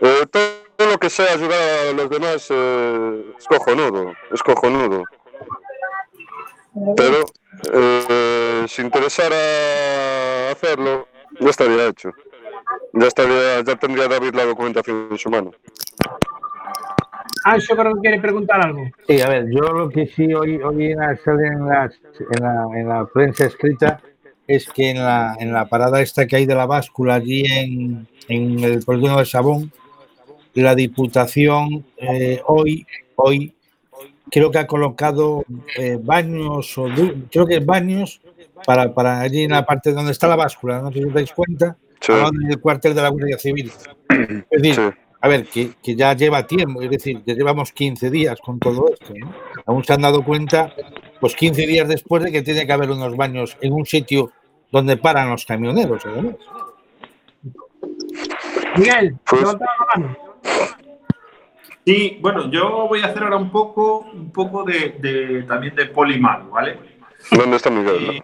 [0.00, 5.02] Eh, todo lo que sea ayudar a los demás eh, es cojonudo, es cojonudo.
[6.96, 7.24] Pero
[7.72, 11.08] eh, si interesara hacerlo,
[11.40, 12.10] ya estaría hecho.
[12.92, 15.52] Ya estaría, ya tendría David la documentación en su mano.
[17.44, 18.84] Ancho creo que quiere preguntar algo.
[19.06, 22.78] Sí, a ver, yo lo que sí hoy, hoy en, la, en, la, en, la,
[22.78, 24.00] en la prensa escrita
[24.46, 28.08] es que en la, en la parada esta que hay de la báscula allí en,
[28.28, 29.70] en el polígono de Sabón,
[30.54, 33.54] la Diputación eh, hoy, hoy
[34.30, 35.44] creo que ha colocado
[35.76, 36.86] eh, baños, o
[37.30, 38.20] creo que baños
[38.64, 41.32] para, para allí en la parte donde está la báscula, no sé si os dais
[41.32, 42.12] cuenta, Sí.
[42.12, 43.72] en el cuartel de la Guardia Civil.
[44.50, 44.98] Es decir, Sí.
[45.20, 48.88] a ver, que, que, ya lleva tiempo, es decir, ya llevamos 15 días con todo
[48.92, 49.12] esto.
[49.18, 49.32] ¿no?
[49.66, 50.72] Aún se han dado cuenta,
[51.20, 54.30] pues 15 días después de que tiene que haber unos baños en un sitio
[54.70, 56.06] donde paran los camioneros.
[56.06, 56.36] además.
[58.76, 60.16] Miguel, Pues- levanta la mano.
[61.88, 65.86] Sí, bueno, yo voy a hacer ahora un poco, un poco de, de- también de
[65.86, 66.78] polimalo, ¿vale?
[67.30, 68.10] ¿Dónde está Miguel?
[68.10, 68.22] Eh,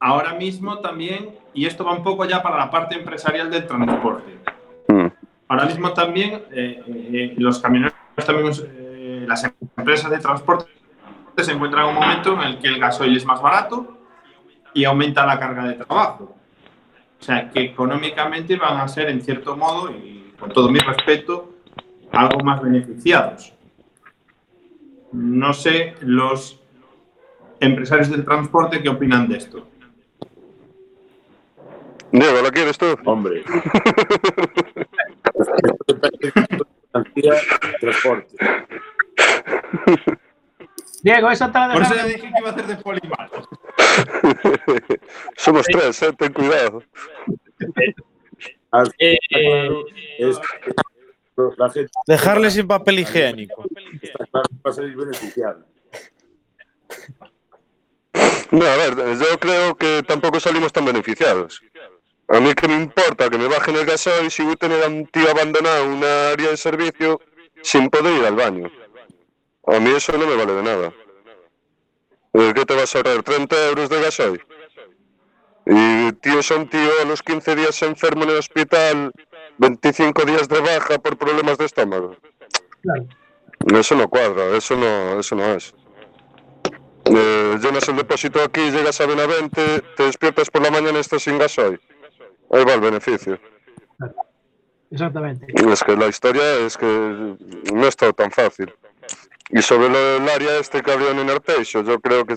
[0.00, 4.38] ahora mismo también, y esto va un poco ya para la parte empresarial del transporte.
[4.88, 5.06] Mm.
[5.48, 7.94] Ahora mismo también eh, eh, los camioneros,
[8.24, 9.44] también eh, las
[9.76, 10.70] empresas de transporte
[11.36, 13.98] se encuentran en un momento en el que el gasoil es más barato
[14.72, 16.34] y aumenta la carga de trabajo.
[17.20, 21.50] O sea, que económicamente van a ser, en cierto modo, y con todo mi respeto,
[22.12, 23.52] algo más beneficiados.
[25.12, 26.60] No sé los
[27.60, 29.66] empresarios del transporte qué opinan de esto.
[32.10, 32.86] Diego, ¿la quieres tú?
[33.04, 33.42] Hombre.
[37.80, 38.36] transporte.
[41.02, 43.48] Diego, esa te la Por eso dije que iba a hacer de polimalo.
[45.36, 46.82] Somos tres, eh, ten cuidado.
[48.98, 49.18] Eh,
[50.18, 50.40] es
[51.56, 53.64] la gente Dejarle sin papel higiénico.
[54.00, 55.66] está claro que va a salir beneficiada.
[58.50, 61.62] No, a ver, yo creo que tampoco salimos tan beneficiados.
[62.28, 64.88] A mí que me importa que me bajen el gasoil si voy a tener a
[64.88, 67.20] un tío abandonado en una área de servicio
[67.62, 68.70] sin poder ir al baño.
[69.66, 70.92] A mí eso no me vale de nada.
[72.32, 73.22] ¿De qué te vas a ahorrar?
[73.22, 74.44] ¿30 euros de gasoil?
[75.66, 79.12] Y tío son tío a los 15 días enfermo en el hospital,
[79.58, 82.16] 25 días de baja por problemas de estómago.
[82.82, 83.06] Claro.
[83.78, 85.74] Eso no cuadra, eso no, eso no es.
[87.04, 91.22] Eh, llenas el depósito aquí, llegas a Benavente, te despiertas por la mañana y estás
[91.22, 91.80] sin gasoil.
[92.50, 93.38] Ahí va el beneficio.
[94.90, 95.46] Exactamente.
[95.70, 96.86] Es que la historia es que
[97.72, 98.72] no es todo tan fácil.
[99.50, 102.36] Y sobre del área este que había en Arteixo, yo creo que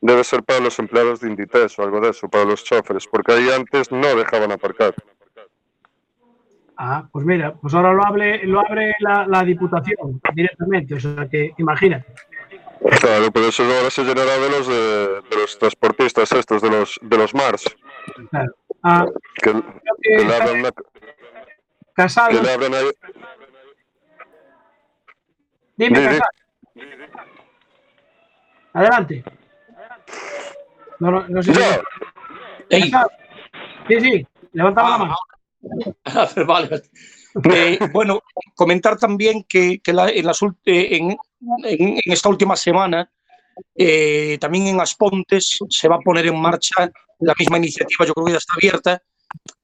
[0.00, 3.32] debe ser para los empleados de Inditex o algo de eso, para los choferes, porque
[3.32, 4.94] ahí antes no dejaban aparcar.
[6.84, 11.28] Ah, pues mira, pues ahora lo abre, lo abre la, la Diputación directamente, o sea
[11.30, 12.12] que imagínate.
[13.00, 16.98] Claro, pero eso ahora se llenará de los, de, de los transportistas estos, de los,
[17.00, 17.64] de los Mars,
[18.30, 18.52] Claro.
[18.82, 19.06] Ah,
[19.40, 19.52] que,
[20.02, 20.70] que le abran una-
[21.94, 22.90] Casado, que le abran ahí.
[25.76, 26.18] dime Di, di.
[26.18, 26.30] Casado.
[28.72, 29.24] Adelante.
[30.98, 32.90] No, no, no sé si-.
[33.88, 35.14] Sí, sí, levantaba la mano.
[36.46, 36.82] vale.
[37.54, 38.20] Eh, bueno,
[38.54, 40.48] comentar también que, que la- en, las eh,
[40.96, 41.10] en,
[41.64, 43.10] en- en esta última semana,
[43.74, 46.90] eh, también en Aspontes se va a poner en marcha
[47.20, 49.02] la misma iniciativa, yo creo que ya está abierta,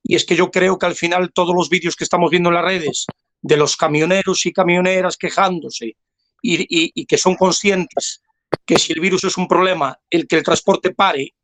[0.03, 2.55] y es que yo creo que al final todos los vídeos que estamos viendo en
[2.55, 3.07] las redes
[3.42, 5.96] de los camioneros y camioneras quejándose
[6.42, 8.22] y, y- y que son conscientes
[8.64, 11.34] que si el virus es un problema, el que el transporte pare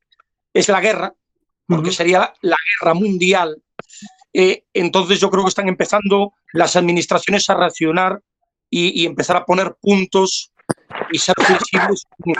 [0.55, 1.12] es la guerra,
[1.66, 3.62] porque sería la guerra mundial
[4.35, 8.20] eh, entonces yo creo que están empezando las administraciones a reaccionar
[8.68, 10.53] y, y empezar a poner puntos
[11.11, 12.35] y ser flexibles en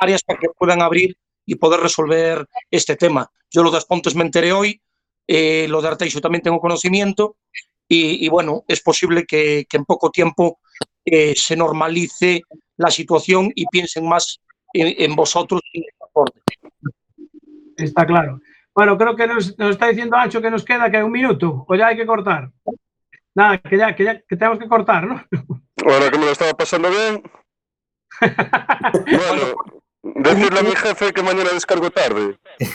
[0.00, 1.16] áreas para que puedan abrir
[1.46, 3.30] y poder resolver este tema.
[3.50, 4.80] Yo lo de Aspontes me enteré hoy,
[5.26, 7.36] eh, lo de Arteixo también tengo conocimiento
[7.88, 10.60] y, y bueno, es posible que, que en poco tiempo
[11.04, 12.42] eh, se normalice
[12.76, 14.40] la situación y piensen más
[14.72, 16.40] en, en vosotros y en el transporte.
[17.76, 18.40] Está claro.
[18.74, 21.74] Bueno, creo que nos, nos está diciendo Ancho que nos queda que un minuto, o
[21.74, 22.50] ya hay que cortar.
[23.34, 25.24] Nada, que ya, que ya que tenemos que cortar, ¿no?
[25.86, 27.22] Ahora que me lo estaba pasando bien.
[29.06, 29.54] bueno,
[30.02, 32.38] decirle a mi jefe que mañana descargo tarde.